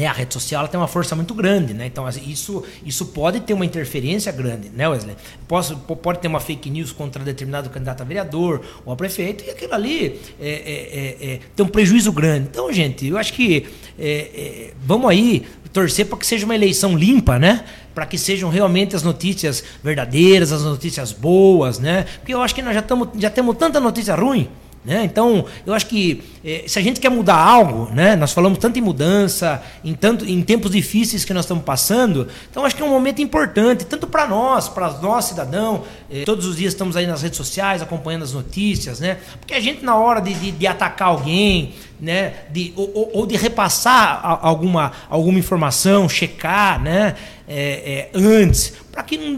né, 0.00 0.06
a 0.06 0.12
rede 0.12 0.32
social 0.32 0.66
tem 0.66 0.80
uma 0.80 0.88
força 0.88 1.14
muito 1.14 1.34
grande, 1.34 1.74
né? 1.74 1.84
Então 1.84 2.08
isso, 2.26 2.64
isso 2.86 3.06
pode 3.06 3.40
ter 3.40 3.52
uma 3.52 3.66
interferência 3.66 4.32
grande, 4.32 4.70
né, 4.70 4.88
Wesley? 4.88 5.14
Posso, 5.46 5.76
pode 5.76 6.20
ter 6.20 6.28
uma 6.28 6.40
fake 6.40 6.70
news 6.70 6.90
contra 6.90 7.22
determinado 7.22 7.68
candidato 7.68 8.00
a 8.00 8.04
vereador 8.04 8.62
ou 8.86 8.94
a 8.94 8.96
prefeito 8.96 9.44
e 9.44 9.50
aquilo 9.50 9.74
ali 9.74 10.18
é, 10.40 10.48
é, 10.48 11.26
é, 11.28 11.32
é 11.34 11.40
tem 11.54 11.66
um 11.66 11.68
prejuízo 11.68 12.10
grande. 12.12 12.48
Então, 12.50 12.72
gente, 12.72 13.06
eu 13.06 13.18
acho 13.18 13.34
que 13.34 13.66
é, 13.98 14.08
é, 14.08 14.70
vamos 14.82 15.10
aí 15.10 15.44
torcer 15.70 16.06
para 16.06 16.16
que 16.16 16.26
seja 16.26 16.46
uma 16.46 16.54
eleição 16.54 16.96
limpa, 16.96 17.38
né? 17.38 17.62
Para 17.94 18.06
que 18.06 18.16
sejam 18.16 18.48
realmente 18.48 18.96
as 18.96 19.02
notícias 19.02 19.62
verdadeiras, 19.84 20.50
as 20.50 20.62
notícias 20.62 21.12
boas, 21.12 21.78
né? 21.78 22.06
Porque 22.20 22.32
eu 22.32 22.40
acho 22.40 22.54
que 22.54 22.62
nós 22.62 22.74
já, 22.74 22.80
tamo, 22.80 23.06
já 23.18 23.28
temos 23.28 23.54
tanta 23.58 23.78
notícia 23.78 24.14
ruim 24.14 24.48
né? 24.82 25.04
Então, 25.04 25.44
eu 25.66 25.74
acho 25.74 25.86
que 25.86 26.22
eh, 26.42 26.64
se 26.66 26.78
a 26.78 26.82
gente 26.82 27.00
quer 27.00 27.10
mudar 27.10 27.36
algo, 27.36 27.90
né? 27.92 28.16
nós 28.16 28.32
falamos 28.32 28.58
tanto 28.58 28.78
em 28.78 28.82
mudança, 28.82 29.62
em, 29.84 29.92
tanto, 29.92 30.24
em 30.24 30.40
tempos 30.42 30.70
difíceis 30.70 31.22
que 31.22 31.34
nós 31.34 31.44
estamos 31.44 31.64
passando, 31.64 32.26
então 32.50 32.64
acho 32.64 32.74
que 32.74 32.82
é 32.82 32.84
um 32.84 32.90
momento 32.90 33.20
importante, 33.20 33.84
tanto 33.84 34.06
para 34.06 34.26
nós, 34.26 34.70
para 34.70 34.90
nós, 34.94 35.26
cidadão, 35.26 35.84
eh, 36.10 36.22
todos 36.24 36.46
os 36.46 36.56
dias 36.56 36.72
estamos 36.72 36.96
aí 36.96 37.06
nas 37.06 37.20
redes 37.20 37.36
sociais 37.36 37.82
acompanhando 37.82 38.22
as 38.22 38.32
notícias, 38.32 39.00
né? 39.00 39.18
porque 39.38 39.52
a 39.52 39.60
gente, 39.60 39.84
na 39.84 39.96
hora 39.96 40.20
de, 40.20 40.32
de, 40.32 40.50
de 40.50 40.66
atacar 40.66 41.08
alguém, 41.08 41.74
né? 42.00 42.32
de, 42.50 42.72
ou, 42.74 43.10
ou 43.12 43.26
de 43.26 43.36
repassar 43.36 44.20
alguma, 44.42 44.92
alguma 45.10 45.38
informação, 45.38 46.08
checar 46.08 46.80
né? 46.80 47.16
É, 47.52 48.10
é, 48.14 48.16
antes, 48.16 48.74
para 48.92 49.02
que 49.02 49.18
não 49.18 49.36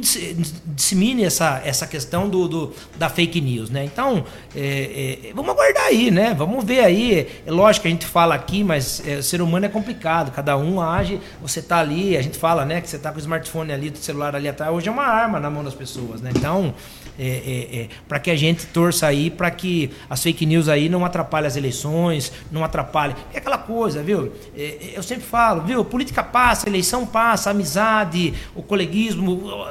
dissemine 0.66 1.24
essa, 1.24 1.62
essa 1.64 1.86
questão 1.86 2.28
do, 2.28 2.46
do 2.46 2.74
da 2.98 3.08
fake 3.08 3.40
news, 3.40 3.70
né? 3.70 3.86
Então, 3.86 4.22
é, 4.54 5.28
é, 5.30 5.32
vamos 5.32 5.50
aguardar 5.50 5.86
aí, 5.86 6.10
né? 6.10 6.34
Vamos 6.36 6.62
ver 6.62 6.80
aí. 6.80 7.26
É 7.46 7.50
lógico 7.50 7.84
que 7.84 7.88
a 7.88 7.90
gente 7.90 8.04
fala 8.04 8.34
aqui, 8.34 8.62
mas 8.62 9.02
é, 9.06 9.16
o 9.16 9.22
ser 9.22 9.40
humano 9.40 9.64
é 9.64 9.68
complicado. 9.70 10.30
Cada 10.30 10.58
um 10.58 10.78
age. 10.78 11.18
Você 11.40 11.60
está 11.60 11.78
ali, 11.78 12.14
a 12.14 12.20
gente 12.20 12.36
fala, 12.36 12.66
né? 12.66 12.82
Que 12.82 12.90
você 12.90 12.96
está 12.96 13.10
com 13.10 13.16
o 13.16 13.20
smartphone 13.20 13.72
ali, 13.72 13.88
do 13.88 13.96
celular 13.96 14.36
ali 14.36 14.46
atrás. 14.46 14.70
Hoje 14.70 14.88
é 14.88 14.92
uma 14.92 15.06
arma 15.06 15.40
na 15.40 15.48
mão 15.48 15.64
das 15.64 15.74
pessoas, 15.74 16.20
né? 16.20 16.32
Então, 16.36 16.74
é, 17.18 17.26
é, 17.26 17.80
é, 17.82 17.88
para 18.08 18.18
que 18.18 18.30
a 18.30 18.36
gente 18.36 18.66
torça 18.66 19.06
aí 19.06 19.30
para 19.30 19.50
que 19.50 19.90
as 20.08 20.22
fake 20.22 20.46
news 20.46 20.68
aí 20.68 20.88
não 20.88 21.04
atrapalhem 21.04 21.46
as 21.46 21.56
eleições, 21.56 22.32
não 22.50 22.64
atrapalhem. 22.64 23.14
É 23.34 23.38
aquela 23.38 23.58
coisa, 23.58 24.02
viu? 24.02 24.32
É, 24.56 24.62
é, 24.62 24.92
eu 24.94 25.02
sempre 25.02 25.24
falo, 25.24 25.62
viu? 25.62 25.84
Política 25.84 26.22
passa, 26.22 26.68
eleição 26.68 27.06
passa, 27.06 27.50
amizade, 27.50 28.01
o 28.54 28.62
coleguismo 28.62 29.66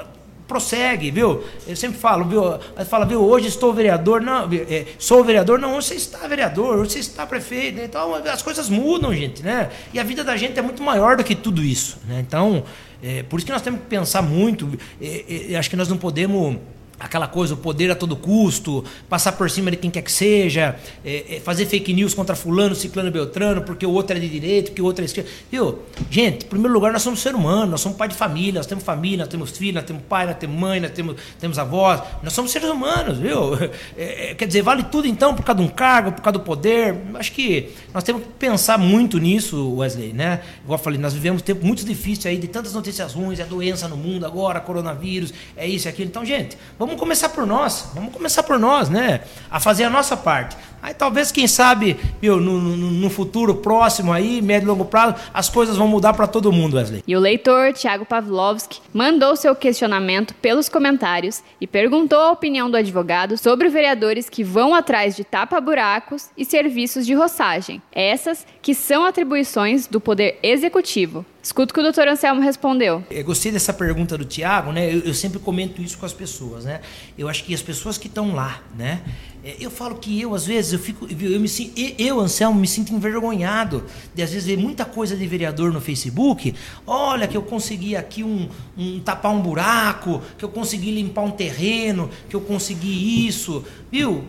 prossegue, 0.52 1.10
viu? 1.12 1.44
Eu 1.66 1.76
sempre 1.78 1.98
falo, 1.98 2.26
viu? 2.26 2.44
Fala, 2.86 3.06
viu? 3.06 3.22
Hoje 3.22 3.48
estou 3.48 3.74
vereador, 3.74 4.20
não, 4.20 4.50
é, 4.52 4.86
sou 5.00 5.24
vereador, 5.24 5.58
não, 5.58 5.82
você 5.82 5.96
está 5.96 6.28
vereador, 6.28 6.78
você 6.78 7.00
está 7.00 7.26
prefeito, 7.26 7.78
né? 7.78 7.86
então 7.86 8.14
as 8.16 8.42
coisas 8.42 8.68
mudam, 8.68 9.14
gente, 9.14 9.42
né? 9.42 9.70
E 9.94 10.00
a 10.00 10.04
vida 10.04 10.26
da 10.26 10.36
gente 10.36 10.60
é 10.60 10.62
muito 10.62 10.84
maior 10.84 11.16
do 11.16 11.24
que 11.24 11.36
tudo 11.36 11.64
isso, 11.64 12.00
né? 12.06 12.20
Então, 12.20 12.66
é, 13.02 13.24
por 13.24 13.38
isso 13.38 13.46
que 13.46 13.52
nós 13.54 13.62
temos 13.62 13.80
que 13.80 13.86
pensar 13.88 14.22
muito, 14.22 14.78
é, 15.02 15.52
é, 15.52 15.56
acho 15.56 15.70
que 15.70 15.78
nós 15.78 15.88
não 15.88 15.98
podemos 15.98 16.58
aquela 17.02 17.28
coisa, 17.28 17.56
o 17.56 17.58
poder 17.58 17.90
a 17.92 17.96
todo 17.96 18.16
custo, 18.16 18.84
passar 19.10 19.32
por 19.32 19.50
cima 19.50 19.72
de 19.72 19.78
quem 19.78 19.90
quer 19.90 20.02
que 20.04 20.12
seja, 20.12 20.76
é, 21.04 21.38
é, 21.38 21.40
fazer 21.40 21.66
fake 21.66 21.94
news 21.94 22.14
contra 22.14 22.36
fulano, 22.36 22.76
ciclano, 22.76 23.12
beltrano, 23.12 23.64
porque 23.64 23.86
o 23.86 23.92
outro 23.92 24.16
é 24.16 24.20
de 24.20 24.30
direito, 24.30 24.68
porque 24.68 24.82
o 24.82 24.86
outro 24.86 25.04
é 25.04 25.06
esquerdo. 25.06 25.28
Viu? 25.52 25.80
Gente, 26.10 26.46
em 26.46 26.48
primeiro 26.48 26.74
lugar, 26.74 26.94
nós 26.94 27.02
somos 27.02 27.20
ser 27.20 27.34
humano, 27.34 27.72
nós 27.72 27.82
somos 27.82 27.98
pai 27.98 28.08
de 28.08 28.16
família, 28.16 28.60
nós 28.60 28.68
temos 28.68 28.84
família, 28.84 29.18
nós 29.18 29.28
temos 29.28 29.52
filho, 29.52 29.74
nós 29.74 29.84
temos 29.84 30.04
pai, 30.08 30.26
nós 30.28 30.38
temos 30.38 30.60
mãe, 30.60 30.80
nós 30.80 30.92
temos, 30.92 31.16
temos 31.40 31.58
avós, 31.58 32.02
nós 32.22 32.34
somos 32.34 32.52
seres 32.52 32.70
humanos, 32.70 33.18
viu? 33.18 33.56
É, 33.98 34.32
é, 34.32 34.36
quer 34.36 34.46
dizer, 34.46 34.62
vale 34.62 34.84
tudo 34.84 35.08
então 35.08 35.34
por 35.36 35.44
causa 35.44 35.62
de 35.62 35.68
um 35.68 35.70
cargo, 35.70 36.12
por 36.12 36.22
causa 36.22 36.38
do 36.38 36.44
poder. 36.44 36.96
Acho 37.16 37.32
que 37.32 37.70
nós 37.94 38.04
temos 38.04 38.24
que 38.24 38.30
pensar 38.38 38.78
muito 38.78 39.18
nisso, 39.18 39.76
Wesley, 39.76 40.14
né? 40.14 40.42
Igual 40.64 40.78
eu 40.78 40.84
falei, 40.84 41.00
nós 41.00 41.14
vivemos 41.14 41.42
tempos 41.42 41.64
muito 41.64 41.84
difíceis 41.84 42.28
aí, 42.28 42.38
de 42.38 42.48
tantas 42.48 42.74
notícias 42.74 43.14
ruins, 43.14 43.40
é 43.40 43.46
doença 43.46 43.88
no 43.88 43.98
mundo 43.98 44.26
agora, 44.26 44.60
coronavírus, 44.60 45.34
é 45.58 45.68
isso 45.68 45.88
e 45.88 45.90
aquilo. 45.90 46.10
Então, 46.10 46.24
gente, 46.24 46.58
vamos 46.78 46.91
começar 46.98 47.30
por 47.30 47.46
nós, 47.46 47.90
vamos 47.94 48.14
começar 48.14 48.44
por 48.44 48.60
nós, 48.60 48.90
né? 48.90 49.22
A 49.50 49.60
fazer 49.60 49.84
a 49.84 49.90
nossa 49.90 50.16
parte. 50.18 50.56
Aí 50.82 50.94
talvez, 50.94 51.32
quem 51.32 51.48
sabe, 51.48 52.00
viu, 52.22 52.38
no, 52.38 52.60
no, 52.60 52.76
no 52.76 53.10
futuro 53.10 53.56
próximo 53.56 54.12
aí, 54.12 54.42
médio 54.42 54.66
e 54.66 54.70
longo 54.70 54.86
prazo, 54.86 55.16
as 55.34 55.50
coisas 55.50 55.78
vão 55.78 55.88
mudar 55.88 56.14
para 56.14 56.28
todo 56.28 56.52
mundo, 56.52 56.78
Wesley. 56.78 57.04
E 57.08 57.16
o 57.16 57.20
leitor, 57.20 57.74
Tiago 57.74 58.06
Pavlovski, 58.06 58.82
mandou 58.94 59.36
seu 59.36 59.56
questionamento 59.56 60.34
pelos 60.36 60.68
comentários 60.68 61.44
e 61.60 61.68
perguntou 61.68 62.20
a 62.20 62.32
opinião 62.32 62.70
do 62.70 62.78
advogado 62.78 63.38
sobre 63.38 63.70
vereadores 63.70 64.30
que 64.30 64.44
vão 64.44 64.74
atrás 64.74 65.16
de 65.16 65.24
tapa-buracos 65.24 66.30
e 66.36 66.44
serviços 66.44 67.06
de 67.06 67.14
roçagem. 67.14 67.82
Essas 67.92 68.46
que 68.62 68.74
são 68.74 69.06
atribuições 69.06 69.88
do 69.88 70.00
Poder 70.00 70.40
Executivo. 70.42 71.26
Escuta 71.44 71.72
o 71.72 71.74
que 71.74 71.80
o 71.80 71.84
doutor 71.84 72.08
Anselmo 72.08 72.40
respondeu. 72.40 73.04
Eu 73.10 73.24
gostei 73.24 73.52
dessa 73.52 73.74
pergunta 73.74 74.16
do 74.16 74.24
Tiago, 74.24 74.72
né? 74.72 74.94
Eu, 74.94 75.00
eu, 75.00 75.14
sempre 75.14 75.40
comento 75.40 75.82
isso 75.82 75.98
com 75.98 76.06
as 76.06 76.14
pessoas, 76.14 76.66
né? 76.66 76.82
Eu 77.18 77.28
acho 77.28 77.44
que 77.44 77.54
as 77.54 77.64
pessoas 77.64 77.98
que 77.98 78.08
estão 78.08 78.36
lá, 78.36 78.62
né? 78.78 79.02
É, 79.44 79.56
eu 79.60 79.72
falo 79.72 79.96
que 79.96 80.22
eu, 80.22 80.36
às 80.36 80.46
vezes, 80.46 80.74
eu 80.74 80.80
fico. 80.80 81.08
Eu, 81.10 81.40
me, 81.40 81.50
eu, 81.98 82.20
Anselmo, 82.20 82.60
me 82.60 82.68
sinto 82.68 82.94
envergonhado 82.94 83.84
de, 84.14 84.22
às 84.22 84.32
vezes, 84.32 84.48
ver 84.48 84.58
muita 84.58 84.86
coisa 84.86 85.16
de 85.16 85.26
vereador 85.26 85.74
no 85.74 85.82
Facebook. 85.82 86.54
Olha, 86.86 87.28
que 87.28 87.36
eu 87.36 87.42
consegui 87.42 87.96
aqui 87.96 88.24
um, 88.24 88.48
um 88.78 89.00
tapar 89.00 89.32
um 89.32 89.42
buraco, 89.42 90.22
que 90.38 90.46
eu 90.46 90.50
consegui 90.50 90.92
limpar 90.92 91.24
um 91.24 91.32
terreno, 91.32 92.10
que 92.30 92.36
eu 92.36 92.42
consegui 92.42 93.28
isso. 93.28 93.64
Viu? 93.92 94.24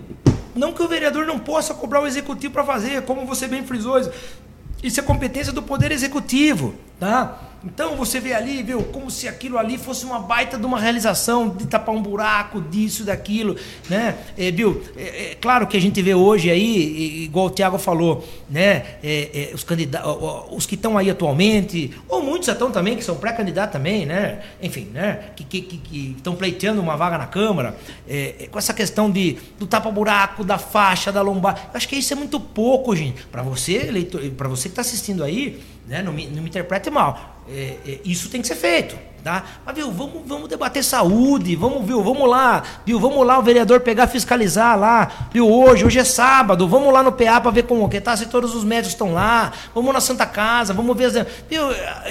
Não 0.55 0.73
que 0.73 0.83
o 0.83 0.89
vereador 0.89 1.27
não 1.27 1.39
possa 1.39 1.75
cobrar 1.75 2.03
o 2.03 2.07
executivo 2.07 2.53
para 2.53 2.65
fazer, 2.65 3.03
como 3.03 3.27
você 3.27 3.47
bem 3.47 3.65
frisou. 3.65 4.01
Isso 4.83 4.99
é 4.99 5.03
competência 5.03 5.53
do 5.53 5.63
Poder 5.63 5.93
Executivo, 5.93 6.75
tá? 6.99 7.52
Então 7.65 7.97
você 7.97 8.19
vê 8.19 8.35
ali, 8.35 8.63
viu, 8.63 8.83
como 8.85 9.11
se 9.11 9.29
aquilo 9.29 9.57
ali 9.57 9.79
fosse 9.79 10.05
uma 10.05 10.19
baita 10.19 10.59
de 10.59 10.67
uma 10.67 10.81
realização, 10.81 11.49
de 11.49 11.67
tapar 11.67 11.95
um 11.95 12.03
buraco, 12.03 12.61
disso, 12.61 13.05
daquilo, 13.05 13.57
né? 13.89 14.17
É, 14.37 14.51
viu, 14.51 14.83
é, 14.97 15.03
é, 15.03 15.35
claro 15.41 15.67
que 15.67 15.77
a 15.77 15.81
gente 15.81 16.01
vê 16.03 16.15
hoje 16.15 16.51
aí, 16.51 17.25
igual 17.25 17.47
o 17.47 17.51
Tiago 17.51 17.79
falou, 17.79 18.27
né? 18.51 18.99
É, 19.03 19.51
é, 19.51 19.55
os 19.55 19.63
candidatos, 19.63 20.11
os 20.51 20.67
que 20.67 20.75
estão 20.75 20.99
aí 20.99 21.09
atualmente, 21.09 21.91
ou 22.09 22.23
muitos 22.23 22.49
estão 22.49 22.71
também, 22.71 22.97
que 22.97 23.05
são 23.05 23.17
pré-candidatos 23.17 23.73
também, 23.73 24.07
né? 24.07 24.41
Enfim, 24.61 24.89
né? 24.93 25.31
Que 25.37 25.43
estão 25.43 25.61
que, 25.63 25.79
que, 25.79 26.15
que 26.15 26.37
pleiteando 26.37 26.81
uma 26.81 26.97
vaga 26.97 27.17
na 27.19 27.27
Câmara, 27.27 27.77
é, 28.09 28.49
com 28.51 28.59
essa 28.59 28.75
questão 28.75 29.11
de, 29.11 29.39
do 29.59 29.67
tapa-buraco, 29.67 30.45
da 30.45 30.59
faixa, 30.59 31.13
da 31.13 31.23
lombar. 31.23 31.71
Acho 31.73 31.89
que 31.89 31.97
isso 31.97 32.13
é 32.13 32.17
muito 32.17 32.41
pouco, 32.41 32.95
gente. 32.97 33.25
Para 33.27 33.43
você, 33.43 33.87
eleitor, 33.87 34.21
para 34.31 34.49
você 34.49 34.65
que 34.65 34.73
está 34.73 34.81
assistindo 34.81 35.23
aí, 35.23 35.63
né? 35.87 36.03
Não 36.03 36.13
me, 36.13 36.27
não 36.27 36.43
me 36.43 36.49
interprete 36.49 36.91
mal. 36.91 37.32
É, 37.49 37.77
é, 37.87 38.01
isso 38.05 38.29
tem 38.29 38.41
que 38.41 38.47
ser 38.47 38.57
feito. 38.57 38.97
Tá? 39.23 39.45
Mas, 39.65 39.77
viu, 39.77 39.91
vamos, 39.93 40.23
vamos 40.27 40.49
debater 40.49 40.83
saúde, 40.83 41.55
vamos, 41.55 41.87
viu, 41.87 42.03
vamos 42.03 42.29
lá, 42.29 42.61
viu, 42.85 42.99
vamos 42.99 43.25
lá 43.25 43.39
o 43.39 43.43
vereador 43.43 43.79
pegar, 43.79 44.09
fiscalizar 44.09 44.77
lá, 44.77 45.29
viu, 45.33 45.49
hoje, 45.49 45.85
hoje 45.85 46.01
é 46.01 46.05
sábado, 46.05 46.67
vamos 46.67 46.93
lá 46.93 47.05
no 47.05 47.13
PA 47.13 47.41
para 47.41 47.53
ver 47.53 47.63
como 47.63 47.89
que 47.89 48.01
tá, 48.01 48.17
se 48.17 48.27
todos 48.27 48.53
os 48.53 48.65
médicos 48.65 48.95
estão 48.95 49.15
lá, 49.15 49.53
vamos 49.73 49.95
na 49.95 50.01
Santa 50.01 50.27
Casa, 50.27 50.75
vamos 50.75 50.97
ver, 50.97 51.25
viu, 51.49 51.63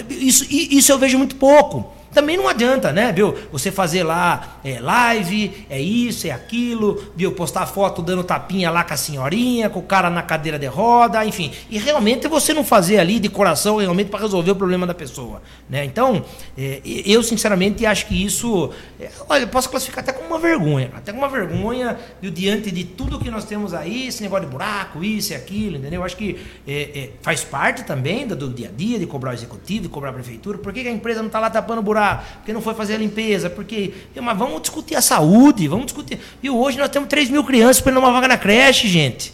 isso, 0.10 0.46
isso 0.50 0.90
eu 0.90 0.98
vejo 0.98 1.18
muito 1.18 1.36
pouco. 1.36 2.01
Também 2.14 2.38
não 2.38 2.48
adianta, 2.48 2.92
né, 2.92 3.12
viu? 3.12 3.36
Você 3.52 3.72
fazer 3.72 4.04
lá 4.04 4.60
é, 4.64 4.80
live, 4.80 5.66
é 5.70 5.80
isso, 5.80 6.28
é 6.28 6.32
aquilo, 6.32 7.12
viu? 7.16 7.32
Postar 7.32 7.66
foto 7.66 8.02
dando 8.02 8.24
tapinha 8.24 8.70
lá 8.70 8.84
com 8.84 8.94
a 8.94 8.98
senhorinha, 8.98 9.70
com 9.70 9.80
o 9.80 9.84
cara 9.84 10.10
na 10.10 10.22
cadeira 10.22 10.60
de 10.60 10.68
roda, 10.68 11.26
enfim. 11.26 11.52
E 11.70 11.78
realmente 11.78 12.28
você 12.28 12.54
não 12.54 12.64
fazer 12.64 13.00
ali 13.00 13.20
de 13.20 13.30
coração 13.30 13.78
realmente 13.78 14.10
para 14.10 14.20
resolver 14.20 14.52
o 14.52 14.56
problema 14.56 14.86
da 14.86 14.94
pessoa, 14.94 15.42
né? 15.70 15.86
Então, 15.86 16.24
é, 16.58 16.82
eu 16.84 17.24
sinceramente 17.24 17.86
acho 17.86 18.06
que 18.08 18.26
isso, 18.26 18.72
é, 19.00 19.10
olha, 19.30 19.44
eu 19.44 19.48
posso 19.48 19.70
classificar 19.70 20.04
até 20.04 20.12
como 20.12 20.28
uma 20.28 20.40
vergonha, 20.40 20.92
até 20.94 21.12
como 21.12 21.24
uma 21.24 21.30
vergonha, 21.30 21.98
viu? 22.22 22.32
Diante 22.32 22.72
de 22.72 22.84
tudo 22.84 23.20
que 23.20 23.32
nós 23.32 23.46
temos 23.46 23.74
aí, 23.74 24.08
esse 24.08 24.22
negócio 24.22 24.46
de 24.46 24.52
buraco, 24.52 25.04
isso 25.04 25.32
e 25.32 25.36
aquilo, 25.36 25.78
entendeu? 25.78 26.02
Eu 26.02 26.06
acho 26.06 26.18
que 26.18 26.40
é, 26.68 26.82
é, 27.00 27.10
faz 27.22 27.44
parte 27.44 27.84
também 27.84 28.28
do, 28.28 28.36
do, 28.36 28.50
dia 28.50 28.68
a 28.68 28.72
dia 28.72 29.00
de 29.00 29.06
cobrar 29.06 29.32
o 29.32 29.34
executivo, 29.34 29.84
de 29.84 29.90
cobrar 29.90 30.10
a 30.10 30.14
prefeitura. 30.14 30.58
Por 30.58 30.74
que, 30.74 30.82
que 30.84 30.90
a 30.90 30.92
empresa 30.92 31.20
não 31.20 31.28
está 31.28 31.40
lá 31.40 31.50
tapando 31.50 31.82
buraco? 31.82 32.01
Porque 32.38 32.54
não 32.54 32.62
foi 32.62 32.74
fazer 32.74 32.96
a 32.96 32.98
limpeza, 32.98 33.50
porque. 33.50 33.94
Mas 34.22 34.38
vamos 34.38 34.62
discutir 34.62 34.96
a 34.96 35.02
saúde, 35.02 35.68
vamos 35.68 35.86
discutir. 35.86 36.20
E 36.42 36.50
hoje 36.50 36.78
nós 36.78 36.90
temos 36.90 37.10
3 37.10 37.30
mil 37.30 37.44
crianças 37.44 37.78
esperando 37.78 38.00
uma 38.00 38.12
vaga 38.12 38.28
na 38.28 38.38
creche, 38.38 38.88
gente. 38.88 39.34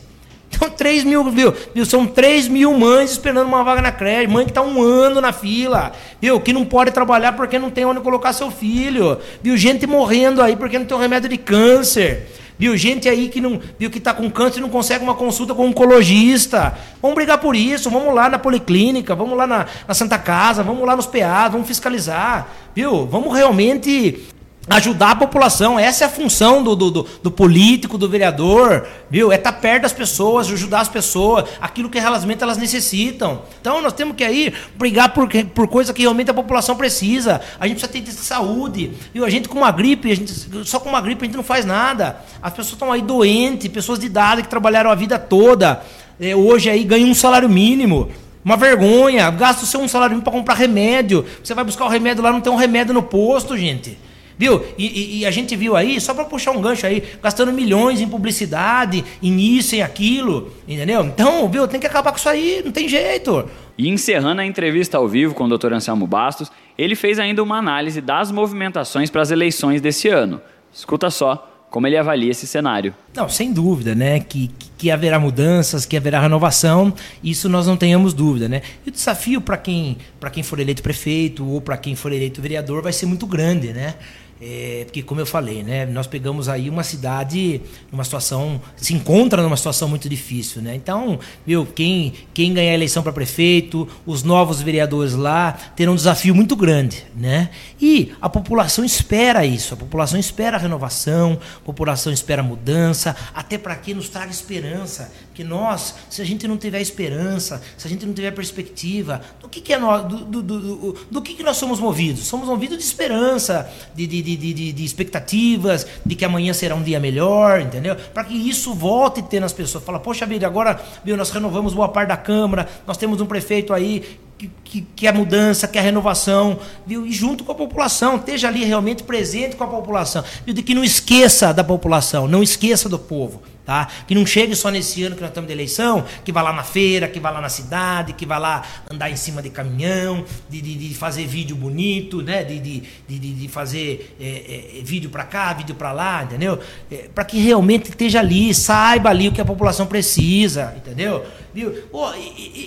Então, 0.49 0.69
3 0.69 1.03
mil, 1.03 1.23
viu? 1.29 1.53
viu? 1.75 1.85
São 1.85 2.07
3 2.07 2.47
mil 2.47 2.77
mães 2.77 3.11
esperando 3.11 3.47
uma 3.47 3.63
vaga 3.63 3.81
na 3.81 3.91
creche. 3.91 4.27
Mãe 4.27 4.45
que 4.45 4.51
está 4.51 4.61
um 4.61 4.81
ano 4.81 5.19
na 5.19 5.33
fila, 5.33 5.91
viu? 6.21 6.39
Que 6.39 6.53
não 6.53 6.65
pode 6.65 6.91
trabalhar 6.91 7.33
porque 7.33 7.59
não 7.59 7.69
tem 7.69 7.85
onde 7.85 7.99
colocar 7.99 8.33
seu 8.33 8.49
filho. 8.49 9.17
Viu? 9.43 9.57
Gente 9.57 9.85
morrendo 9.85 10.41
aí 10.41 10.55
porque 10.55 10.79
não 10.79 10.85
tem 10.85 10.97
um 10.97 10.99
remédio 10.99 11.29
de 11.29 11.37
câncer. 11.37 12.27
Viu? 12.57 12.75
Gente 12.75 13.07
aí 13.07 13.29
que 13.29 13.39
não 13.39 13.59
viu 13.77 13.89
que 13.89 13.99
está 13.99 14.13
com 14.13 14.29
câncer 14.29 14.59
e 14.59 14.61
não 14.61 14.69
consegue 14.69 15.03
uma 15.03 15.13
consulta 15.13 15.53
com 15.53 15.65
um 15.65 15.69
oncologista. 15.69 16.77
Vamos 17.01 17.15
brigar 17.15 17.37
por 17.37 17.55
isso, 17.55 17.89
vamos 17.89 18.13
lá 18.13 18.29
na 18.29 18.39
policlínica, 18.39 19.15
vamos 19.15 19.37
lá 19.37 19.45
na, 19.45 19.65
na 19.87 19.93
Santa 19.93 20.17
Casa, 20.17 20.63
vamos 20.63 20.85
lá 20.85 20.95
nos 20.95 21.05
PA, 21.05 21.47
vamos 21.49 21.67
fiscalizar. 21.67 22.47
Viu? 22.73 23.05
Vamos 23.05 23.33
realmente 23.35 24.27
ajudar 24.69 25.11
a 25.11 25.15
população. 25.15 25.79
Essa 25.79 26.03
é 26.03 26.07
a 26.07 26.09
função 26.09 26.61
do, 26.63 26.75
do, 26.75 27.07
do, 27.23 27.31
político, 27.31 27.97
do 27.97 28.09
vereador, 28.09 28.85
viu? 29.09 29.31
É 29.31 29.35
estar 29.35 29.53
tá 29.53 29.59
perto 29.59 29.83
das 29.83 29.93
pessoas, 29.93 30.51
ajudar 30.51 30.81
as 30.81 30.89
pessoas, 30.89 31.45
aquilo 31.61 31.89
que 31.89 31.99
realmente 31.99 32.43
elas 32.43 32.57
necessitam. 32.57 33.41
Então 33.61 33.81
nós 33.81 33.93
temos 33.93 34.15
que 34.15 34.23
aí 34.23 34.53
brigar 34.75 35.13
por, 35.13 35.29
por 35.53 35.67
coisa 35.67 35.93
que 35.93 36.01
realmente 36.01 36.29
a 36.29 36.33
população 36.33 36.75
precisa. 36.75 37.41
A 37.59 37.67
gente 37.67 37.79
precisa 37.79 38.17
ter 38.17 38.23
saúde. 38.23 38.91
Viu? 39.13 39.23
A 39.23 39.29
gente 39.29 39.47
com 39.47 39.57
uma 39.57 39.71
gripe, 39.71 40.11
a 40.11 40.15
gente, 40.15 40.33
só 40.65 40.79
com 40.79 40.89
uma 40.89 41.01
gripe 41.01 41.23
a 41.23 41.25
gente 41.25 41.37
não 41.37 41.43
faz 41.43 41.65
nada. 41.65 42.17
As 42.41 42.51
pessoas 42.51 42.73
estão 42.73 42.91
aí 42.91 43.01
doentes, 43.01 43.69
pessoas 43.69 43.99
de 43.99 44.05
idade 44.05 44.41
que 44.41 44.49
trabalharam 44.49 44.91
a 44.91 44.95
vida 44.95 45.17
toda. 45.17 45.81
É, 46.19 46.35
hoje 46.35 46.69
aí 46.69 46.83
ganham 46.83 47.09
um 47.09 47.15
salário 47.15 47.47
mínimo. 47.47 48.09
Uma 48.43 48.55
vergonha, 48.55 49.29
gasta 49.29 49.63
o 49.63 49.67
seu 49.67 49.81
um 49.81 49.87
salário 49.87 50.11
mínimo 50.11 50.23
para 50.23 50.31
comprar 50.31 50.53
remédio. 50.55 51.25
Você 51.43 51.53
vai 51.53 51.63
buscar 51.63 51.85
o 51.85 51.89
remédio 51.89 52.23
lá, 52.23 52.31
não 52.31 52.41
tem 52.41 52.51
um 52.51 52.55
remédio 52.55 52.93
no 52.93 53.03
posto, 53.03 53.57
gente. 53.57 53.97
Viu? 54.37 54.63
E, 54.77 54.85
e, 54.85 55.19
e, 55.19 55.25
a 55.25 55.31
gente 55.31 55.55
viu 55.55 55.75
aí, 55.75 55.99
só 55.99 56.13
para 56.13 56.23
puxar 56.23 56.51
um 56.51 56.61
gancho 56.61 56.85
aí, 56.85 57.03
gastando 57.21 57.51
milhões 57.51 57.99
em 57.99 58.07
publicidade, 58.07 59.03
em 59.21 59.39
isso, 59.39 59.75
em 59.75 59.81
aquilo, 59.81 60.53
entendeu? 60.67 61.03
Então, 61.03 61.49
viu, 61.49 61.67
tem 61.67 61.79
que 61.79 61.87
acabar 61.87 62.11
com 62.11 62.17
isso 62.17 62.29
aí, 62.29 62.61
não 62.63 62.71
tem 62.71 62.87
jeito. 62.87 63.49
E 63.77 63.89
encerrando 63.89 64.41
a 64.41 64.45
entrevista 64.45 64.97
ao 64.97 65.07
vivo 65.07 65.33
com 65.33 65.45
o 65.45 65.57
Dr. 65.57 65.73
Anselmo 65.73 66.05
Bastos, 66.05 66.51
ele 66.77 66.95
fez 66.95 67.17
ainda 67.17 67.41
uma 67.41 67.57
análise 67.57 67.99
das 67.99 68.31
movimentações 68.31 69.09
para 69.09 69.23
as 69.23 69.31
eleições 69.31 69.81
desse 69.81 70.07
ano. 70.07 70.39
Escuta 70.71 71.09
só 71.09 71.53
como 71.69 71.85
ele 71.85 71.97
avalia 71.97 72.31
esse 72.31 72.47
cenário. 72.47 72.93
Não, 73.13 73.27
sem 73.27 73.51
dúvida, 73.51 73.93
né? 73.93 74.19
Que, 74.19 74.49
que 74.77 74.89
haverá 74.89 75.19
mudanças, 75.19 75.85
que 75.85 75.97
haverá 75.97 76.19
renovação, 76.19 76.93
isso 77.23 77.49
nós 77.49 77.67
não 77.67 77.75
tenhamos 77.75 78.13
dúvida, 78.13 78.47
né? 78.47 78.61
E 78.85 78.89
o 78.89 78.91
desafio 78.91 79.41
para 79.41 79.57
quem, 79.57 79.97
quem 80.31 80.43
for 80.43 80.59
eleito 80.59 80.81
prefeito 80.81 81.45
ou 81.45 81.59
para 81.59 81.77
quem 81.77 81.95
for 81.95 82.11
eleito 82.11 82.41
vereador 82.41 82.81
vai 82.81 82.93
ser 82.93 83.05
muito 83.05 83.25
grande, 83.25 83.73
né? 83.73 83.95
É, 84.39 84.83
porque, 84.85 85.01
como 85.01 85.19
eu 85.19 85.25
falei, 85.25 85.63
né, 85.63 85.85
nós 85.85 86.05
pegamos 86.05 86.47
aí 86.47 86.69
uma 86.69 86.83
cidade 86.83 87.61
numa 87.91 88.03
situação, 88.03 88.61
se 88.75 88.93
encontra 88.93 89.41
numa 89.41 89.57
situação 89.57 89.89
muito 89.89 90.07
difícil. 90.07 90.61
Né? 90.61 90.75
Então, 90.75 91.19
viu, 91.45 91.65
quem, 91.65 92.13
quem 92.33 92.53
ganhar 92.53 92.71
a 92.71 92.75
eleição 92.75 93.01
para 93.01 93.11
prefeito, 93.11 93.87
os 94.05 94.23
novos 94.23 94.61
vereadores 94.61 95.13
lá, 95.13 95.53
terão 95.75 95.93
um 95.93 95.95
desafio 95.95 96.35
muito 96.35 96.55
grande. 96.55 97.03
Né? 97.15 97.49
E 97.81 98.13
a 98.21 98.29
população 98.29 98.85
espera 98.85 99.45
isso, 99.45 99.73
a 99.73 99.77
população 99.77 100.19
espera 100.19 100.57
a 100.57 100.59
renovação, 100.59 101.39
a 101.57 101.65
população 101.65 102.13
espera 102.13 102.41
a 102.41 102.45
mudança, 102.45 103.15
até 103.33 103.57
para 103.57 103.75
que 103.75 103.93
nos 103.93 104.09
traga 104.09 104.31
esperança. 104.31 105.11
Que 105.33 105.43
nós, 105.43 105.95
se 106.09 106.21
a 106.21 106.25
gente 106.25 106.47
não 106.47 106.57
tiver 106.57 106.81
esperança, 106.81 107.61
se 107.77 107.87
a 107.87 107.89
gente 107.89 108.05
não 108.05 108.13
tiver 108.13 108.31
perspectiva, 108.31 109.21
do 109.39 109.47
que, 109.47 109.61
que 109.61 109.73
é 109.73 109.77
nós, 109.77 110.07
do, 110.07 110.25
do, 110.25 110.41
do, 110.41 110.97
do 111.11 111.21
que, 111.21 111.35
que 111.35 111.43
nós 111.43 111.57
somos 111.57 111.79
movidos? 111.79 112.25
Somos 112.25 112.47
movidos 112.47 112.77
de 112.77 112.83
esperança, 112.83 113.69
de, 113.95 114.07
de 114.07 114.26
de, 114.35 114.53
de, 114.53 114.71
de, 114.73 114.83
expectativas, 114.83 115.87
de 116.05 116.15
que 116.15 116.25
amanhã 116.25 116.53
será 116.53 116.75
um 116.75 116.83
dia 116.83 116.99
melhor, 116.99 117.61
entendeu? 117.61 117.95
Para 118.13 118.23
que 118.23 118.33
isso 118.33 118.73
volte 118.73 119.19
a 119.19 119.23
ter 119.23 119.39
nas 119.39 119.53
pessoas. 119.53 119.83
Fala, 119.83 119.99
poxa 119.99 120.25
vida, 120.25 120.45
agora 120.45 120.81
viu, 121.03 121.15
nós 121.15 121.29
renovamos 121.29 121.73
boa 121.73 121.89
parte 121.89 122.09
da 122.09 122.17
Câmara, 122.17 122.67
nós 122.85 122.97
temos 122.97 123.21
um 123.21 123.25
prefeito 123.25 123.73
aí 123.73 124.19
que, 124.37 124.51
que, 124.63 124.81
que 124.95 125.07
a 125.07 125.13
mudança, 125.13 125.67
que 125.67 125.77
a 125.77 125.81
renovação, 125.81 126.59
viu? 126.85 127.05
E 127.05 127.11
junto 127.11 127.43
com 127.43 127.51
a 127.51 127.55
população, 127.55 128.17
esteja 128.17 128.47
ali 128.47 128.63
realmente 128.63 129.03
presente 129.03 129.55
com 129.55 129.63
a 129.63 129.67
população. 129.67 130.23
Viu? 130.45 130.53
De 130.53 130.61
que 130.61 130.75
não 130.75 130.83
esqueça 130.83 131.53
da 131.53 131.63
população, 131.63 132.27
não 132.27 132.43
esqueça 132.43 132.87
do 132.87 132.99
povo. 132.99 133.41
Tá? 133.67 133.85
Que 134.07 134.15
não 134.15 134.25
chegue 134.25 134.55
só 134.55 134.71
nesse 134.71 135.03
ano 135.03 135.13
que 135.13 135.19
nós 135.19 135.29
estamos 135.29 135.45
de 135.45 135.53
eleição, 135.53 136.05
que 136.23 136.31
vá 136.31 136.41
lá 136.41 136.53
na 136.53 136.63
feira, 136.63 137.05
que 137.05 137.19
vá 137.19 137.31
lá 137.31 137.41
na 137.41 137.49
cidade, 137.49 138.13
que 138.13 138.25
vá 138.25 138.37
lá 138.37 138.63
andar 138.89 139.11
em 139.11 139.17
cima 139.17 139.41
de 139.41 139.49
caminhão, 139.49 140.23
de, 140.49 140.61
de, 140.61 140.75
de 140.75 140.95
fazer 140.95 141.27
vídeo 141.27 141.53
bonito, 141.53 142.21
né? 142.21 142.45
de, 142.45 142.61
de, 142.61 142.81
de, 143.09 143.33
de 143.33 143.47
fazer 143.49 144.15
é, 144.21 144.79
é, 144.79 144.81
vídeo 144.85 145.09
para 145.09 145.25
cá, 145.25 145.51
vídeo 145.51 145.75
para 145.75 145.91
lá, 145.91 146.23
entendeu? 146.23 146.57
É, 146.89 147.09
para 147.13 147.25
que 147.25 147.39
realmente 147.39 147.89
esteja 147.89 148.21
ali, 148.21 148.53
saiba 148.53 149.09
ali 149.09 149.27
o 149.27 149.33
que 149.33 149.41
a 149.41 149.45
população 149.45 149.85
precisa, 149.85 150.73
entendeu? 150.77 151.25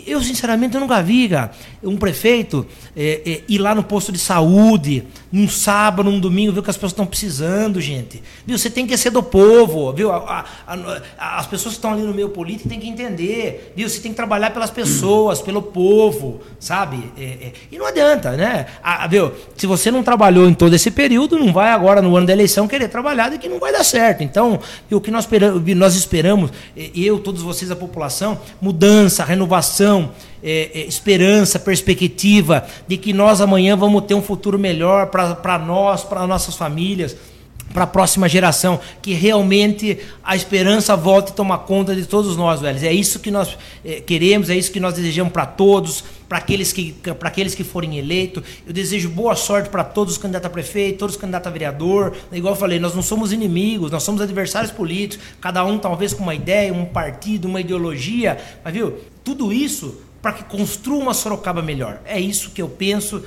Eu, 0.06 0.20
sinceramente, 0.20 0.74
eu 0.74 0.80
nunca 0.80 1.00
vi, 1.00 1.28
cara, 1.28 1.52
um 1.82 1.96
prefeito 1.96 2.66
é, 2.96 3.22
é, 3.24 3.42
ir 3.48 3.58
lá 3.58 3.74
no 3.74 3.84
posto 3.84 4.10
de 4.10 4.18
saúde, 4.18 5.04
num 5.32 5.48
sábado, 5.48 6.10
num 6.10 6.18
domingo, 6.18 6.58
o 6.58 6.62
que 6.62 6.70
as 6.70 6.76
pessoas 6.76 6.92
estão 6.92 7.06
precisando, 7.06 7.80
gente. 7.80 8.22
Viu? 8.44 8.58
Você 8.58 8.68
tem 8.68 8.86
que 8.86 8.96
ser 8.96 9.10
do 9.10 9.22
povo, 9.22 9.92
viu? 9.92 10.10
A, 10.10 10.44
a, 10.66 10.74
a, 11.18 11.38
as 11.38 11.46
pessoas 11.46 11.74
que 11.74 11.78
estão 11.78 11.92
ali 11.92 12.02
no 12.02 12.12
meio 12.12 12.28
político 12.28 12.68
têm 12.68 12.80
que 12.80 12.88
entender, 12.88 13.72
viu? 13.76 13.88
Você 13.88 14.00
tem 14.00 14.10
que 14.10 14.16
trabalhar 14.16 14.50
pelas 14.50 14.70
pessoas, 14.70 15.40
pelo 15.40 15.62
povo, 15.62 16.40
sabe? 16.58 17.12
É, 17.16 17.22
é 17.22 17.52
e 17.70 17.78
não 17.78 17.86
adianta, 17.86 18.32
né? 18.32 18.66
Viu? 19.08 19.32
Se 19.56 19.66
você 19.66 19.90
não 19.90 20.02
trabalhou 20.02 20.48
em 20.48 20.54
todo 20.54 20.74
esse 20.74 20.90
período, 20.90 21.38
não 21.38 21.52
vai 21.52 21.70
agora 21.70 22.02
no 22.02 22.16
ano 22.16 22.26
da 22.26 22.32
eleição 22.32 22.66
querer 22.66 22.88
trabalhar 22.88 23.30
que 23.38 23.48
não 23.48 23.58
vai 23.58 23.72
dar 23.72 23.84
certo. 23.84 24.22
Então, 24.22 24.58
o 24.90 25.00
que 25.00 25.10
nós 25.10 25.28
nós 25.76 25.94
esperamos, 25.94 26.50
eu, 26.94 27.18
todos 27.18 27.42
vocês, 27.42 27.70
a 27.70 27.76
população, 27.76 28.38
mudança, 28.60 29.24
renovação, 29.24 30.10
é, 30.42 30.70
é, 30.74 30.86
esperança, 30.86 31.58
perspectiva 31.58 32.66
de 32.88 32.96
que 32.96 33.12
nós 33.12 33.42
amanhã 33.42 33.76
vamos 33.76 34.04
ter 34.04 34.14
um 34.14 34.22
futuro 34.22 34.58
melhor 34.58 35.08
para 35.08 35.19
nós, 35.58 36.04
para 36.04 36.26
nossas 36.26 36.56
famílias, 36.56 37.16
para 37.72 37.84
a 37.84 37.86
próxima 37.86 38.28
geração, 38.28 38.80
que 39.00 39.12
realmente 39.14 39.98
a 40.24 40.34
esperança 40.34 40.96
volte 40.96 41.30
a 41.30 41.34
tomar 41.34 41.58
conta 41.58 41.94
de 41.94 42.04
todos 42.04 42.36
nós, 42.36 42.60
velhos. 42.60 42.82
É 42.82 42.92
isso 42.92 43.20
que 43.20 43.30
nós 43.30 43.56
é, 43.84 44.00
queremos, 44.00 44.50
é 44.50 44.56
isso 44.56 44.72
que 44.72 44.80
nós 44.80 44.94
desejamos 44.94 45.32
para 45.32 45.46
todos, 45.46 46.02
para 46.28 46.38
aqueles 46.38 46.72
que 46.72 46.92
para 46.92 47.28
aqueles 47.28 47.54
que 47.54 47.62
forem 47.62 47.98
eleitos. 47.98 48.42
Eu 48.66 48.72
desejo 48.72 49.08
boa 49.08 49.36
sorte 49.36 49.68
para 49.68 49.84
todos 49.84 50.14
os 50.14 50.18
candidatos 50.18 50.46
a 50.46 50.50
prefeito, 50.50 50.98
todos 50.98 51.14
os 51.14 51.20
candidatos 51.20 51.46
a 51.46 51.50
vereador. 51.50 52.16
Igual 52.32 52.54
eu 52.54 52.58
falei, 52.58 52.78
nós 52.78 52.94
não 52.94 53.02
somos 53.02 53.32
inimigos, 53.32 53.90
nós 53.90 54.02
somos 54.02 54.20
adversários 54.20 54.72
políticos, 54.72 55.24
cada 55.40 55.64
um 55.64 55.78
talvez 55.78 56.12
com 56.12 56.22
uma 56.22 56.34
ideia, 56.34 56.72
um 56.72 56.86
partido, 56.86 57.46
uma 57.46 57.60
ideologia, 57.60 58.38
mas 58.64 58.74
viu? 58.74 58.98
Tudo 59.22 59.52
isso 59.52 60.00
para 60.22 60.32
que 60.32 60.44
construa 60.44 60.98
uma 60.98 61.14
Sorocaba 61.14 61.62
melhor. 61.62 62.00
É 62.04 62.20
isso 62.20 62.50
que 62.50 62.60
eu 62.60 62.68
penso, 62.68 63.24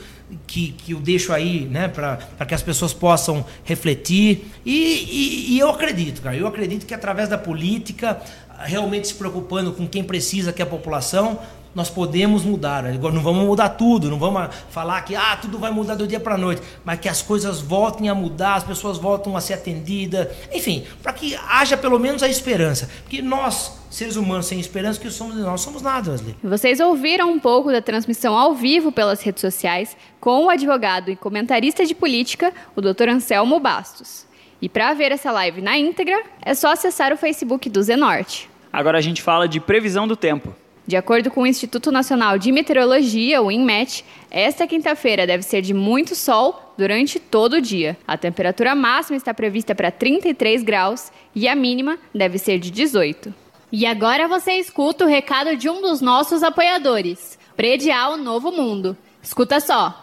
que, 0.48 0.72
que 0.72 0.94
eu 0.94 1.00
deixo 1.00 1.34
aí, 1.34 1.66
né, 1.66 1.88
para 1.88 2.18
que 2.48 2.54
as 2.54 2.62
pessoas 2.62 2.94
possam 2.94 3.46
refletir. 3.64 4.52
E, 4.66 4.72
e, 4.72 5.54
e, 5.56 5.60
eu 5.60 5.70
acredito, 5.70 6.22
cara, 6.22 6.36
eu 6.36 6.48
acredito 6.48 6.86
que 6.86 6.94
através 6.94 7.30
da 7.30 7.38
política, 7.38 8.22
realmente 8.60 9.08
se 9.08 9.14
preocupando 9.14 9.74
com 9.74 9.88
quem 9.88 10.04
precisa, 10.04 10.54
que 10.54 10.62
é 10.62 10.66
a 10.66 10.70
população, 10.70 11.40
nós 11.76 11.90
podemos 11.90 12.44
mudar. 12.44 12.86
Agora, 12.86 13.14
não 13.14 13.22
vamos 13.22 13.46
mudar 13.46 13.70
tudo, 13.70 14.10
não 14.10 14.20
vamos 14.20 14.50
falar 14.70 15.02
que 15.02 15.16
ah, 15.16 15.38
tudo 15.42 15.58
vai 15.58 15.72
mudar 15.72 15.96
do 15.96 16.08
dia 16.08 16.20
para 16.20 16.36
a 16.36 16.38
noite, 16.38 16.62
mas 16.84 17.00
que 17.00 17.10
as 17.10 17.22
coisas 17.22 17.62
voltem 17.62 18.10
a 18.10 18.16
mudar, 18.16 18.56
as 18.56 18.64
pessoas 18.64 18.98
voltam 18.98 19.36
a 19.36 19.42
ser 19.42 19.54
atendidas, 19.54 20.28
enfim, 20.54 20.86
para 21.02 21.14
que 21.14 21.36
haja 21.48 21.76
pelo 21.78 22.00
menos 22.00 22.22
a 22.24 22.28
esperança. 22.28 22.90
Porque 23.04 23.22
nós, 23.22 23.80
seres 23.90 24.16
humanos 24.16 24.46
sem 24.46 24.60
esperança, 24.60 25.00
que 25.00 25.10
somos 25.10 25.36
nós 25.36 25.62
somos 25.62 25.82
nada, 25.82 26.12
Wesley. 26.12 26.36
Vocês 26.44 26.80
ouviram 26.80 27.32
um 27.32 27.40
pouco 27.40 27.72
da 27.72 27.82
transmissão 27.82 28.38
ao 28.38 28.54
vivo 28.54 28.92
pelas 28.92 29.22
redes 29.22 29.42
sociais 29.42 29.98
com 30.20 30.46
o 30.46 30.50
advogado 30.50 31.10
e 31.10 31.16
comentarista 31.16 31.86
de 31.86 31.96
política, 31.96 32.54
o 32.76 32.82
Dr. 32.82 33.10
Anselmo 33.10 33.60
Bastos. 33.60 34.26
E 34.62 34.70
para 34.70 34.94
ver 34.94 35.12
essa 35.12 35.30
live 35.30 35.62
na 35.62 35.78
íntegra, 35.78 36.24
é 36.42 36.56
só 36.56 36.72
acessar 36.72 37.12
o 37.12 37.18
Facebook 37.18 37.70
do 37.70 37.84
Zenorte. 37.84 38.50
Agora 38.72 38.98
a 38.98 39.02
gente 39.02 39.22
fala 39.22 39.46
de 39.48 39.60
previsão 39.60 40.08
do 40.08 40.16
tempo. 40.16 40.56
De 40.86 40.98
acordo 40.98 41.32
com 41.32 41.44
o 41.44 41.48
Instituto 41.48 41.92
Nacional 41.92 42.38
de 42.38 42.52
Meteorologia, 42.52 43.42
o 43.42 43.50
INMET, 43.50 44.04
esta 44.30 44.68
quinta-feira 44.68 45.26
deve 45.26 45.42
ser 45.42 45.62
de 45.62 45.74
muito 45.74 46.14
sol 46.14 46.74
durante 46.78 47.20
todo 47.20 47.54
o 47.54 47.62
dia. 47.62 47.98
A 48.06 48.18
temperatura 48.18 48.76
máxima 48.76 49.16
está 49.16 49.34
prevista 49.34 49.74
para 49.74 49.92
33 49.92 50.62
graus 50.62 51.10
e 51.34 51.48
a 51.48 51.56
mínima 51.56 51.98
deve 52.14 52.38
ser 52.38 52.60
de 52.60 52.70
18. 52.70 53.34
E 53.72 53.86
agora 53.86 54.28
você 54.28 54.54
escuta 54.54 55.06
o 55.06 55.08
recado 55.08 55.56
de 55.56 55.70
um 55.70 55.82
dos 55.82 56.02
nossos 56.02 56.44
apoiadores, 56.44 57.40
Predial 57.56 58.18
Novo 58.18 58.52
Mundo. 58.52 58.98
Escuta 59.22 59.62
só. 59.62 60.03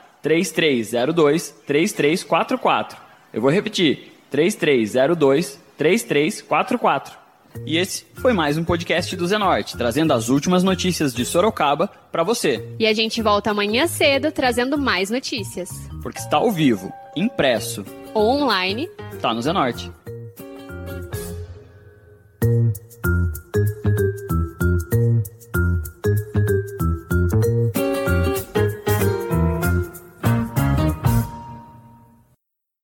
3302 0.21 1.55
3344. 1.65 2.97
Eu 3.33 3.41
vou 3.41 3.51
repetir: 3.51 4.13
3302 4.29 5.59
3344. 5.77 7.21
E 7.65 7.77
esse 7.77 8.05
foi 8.15 8.31
mais 8.31 8.57
um 8.57 8.63
podcast 8.63 9.13
do 9.15 9.27
Zenorte, 9.27 9.75
trazendo 9.77 10.13
as 10.13 10.29
últimas 10.29 10.63
notícias 10.63 11.13
de 11.13 11.25
Sorocaba 11.25 11.89
para 12.11 12.23
você. 12.23 12.65
E 12.79 12.87
a 12.87 12.93
gente 12.93 13.21
volta 13.21 13.51
amanhã 13.51 13.87
cedo 13.87 14.31
trazendo 14.31 14.77
mais 14.77 15.09
notícias. 15.09 15.69
Porque 16.01 16.19
está 16.19 16.37
ao 16.37 16.51
vivo, 16.51 16.91
impresso 17.15 17.83
ou 18.13 18.41
online, 18.41 18.89
tá 19.21 19.33
no 19.33 19.41
Zenorte. 19.41 19.91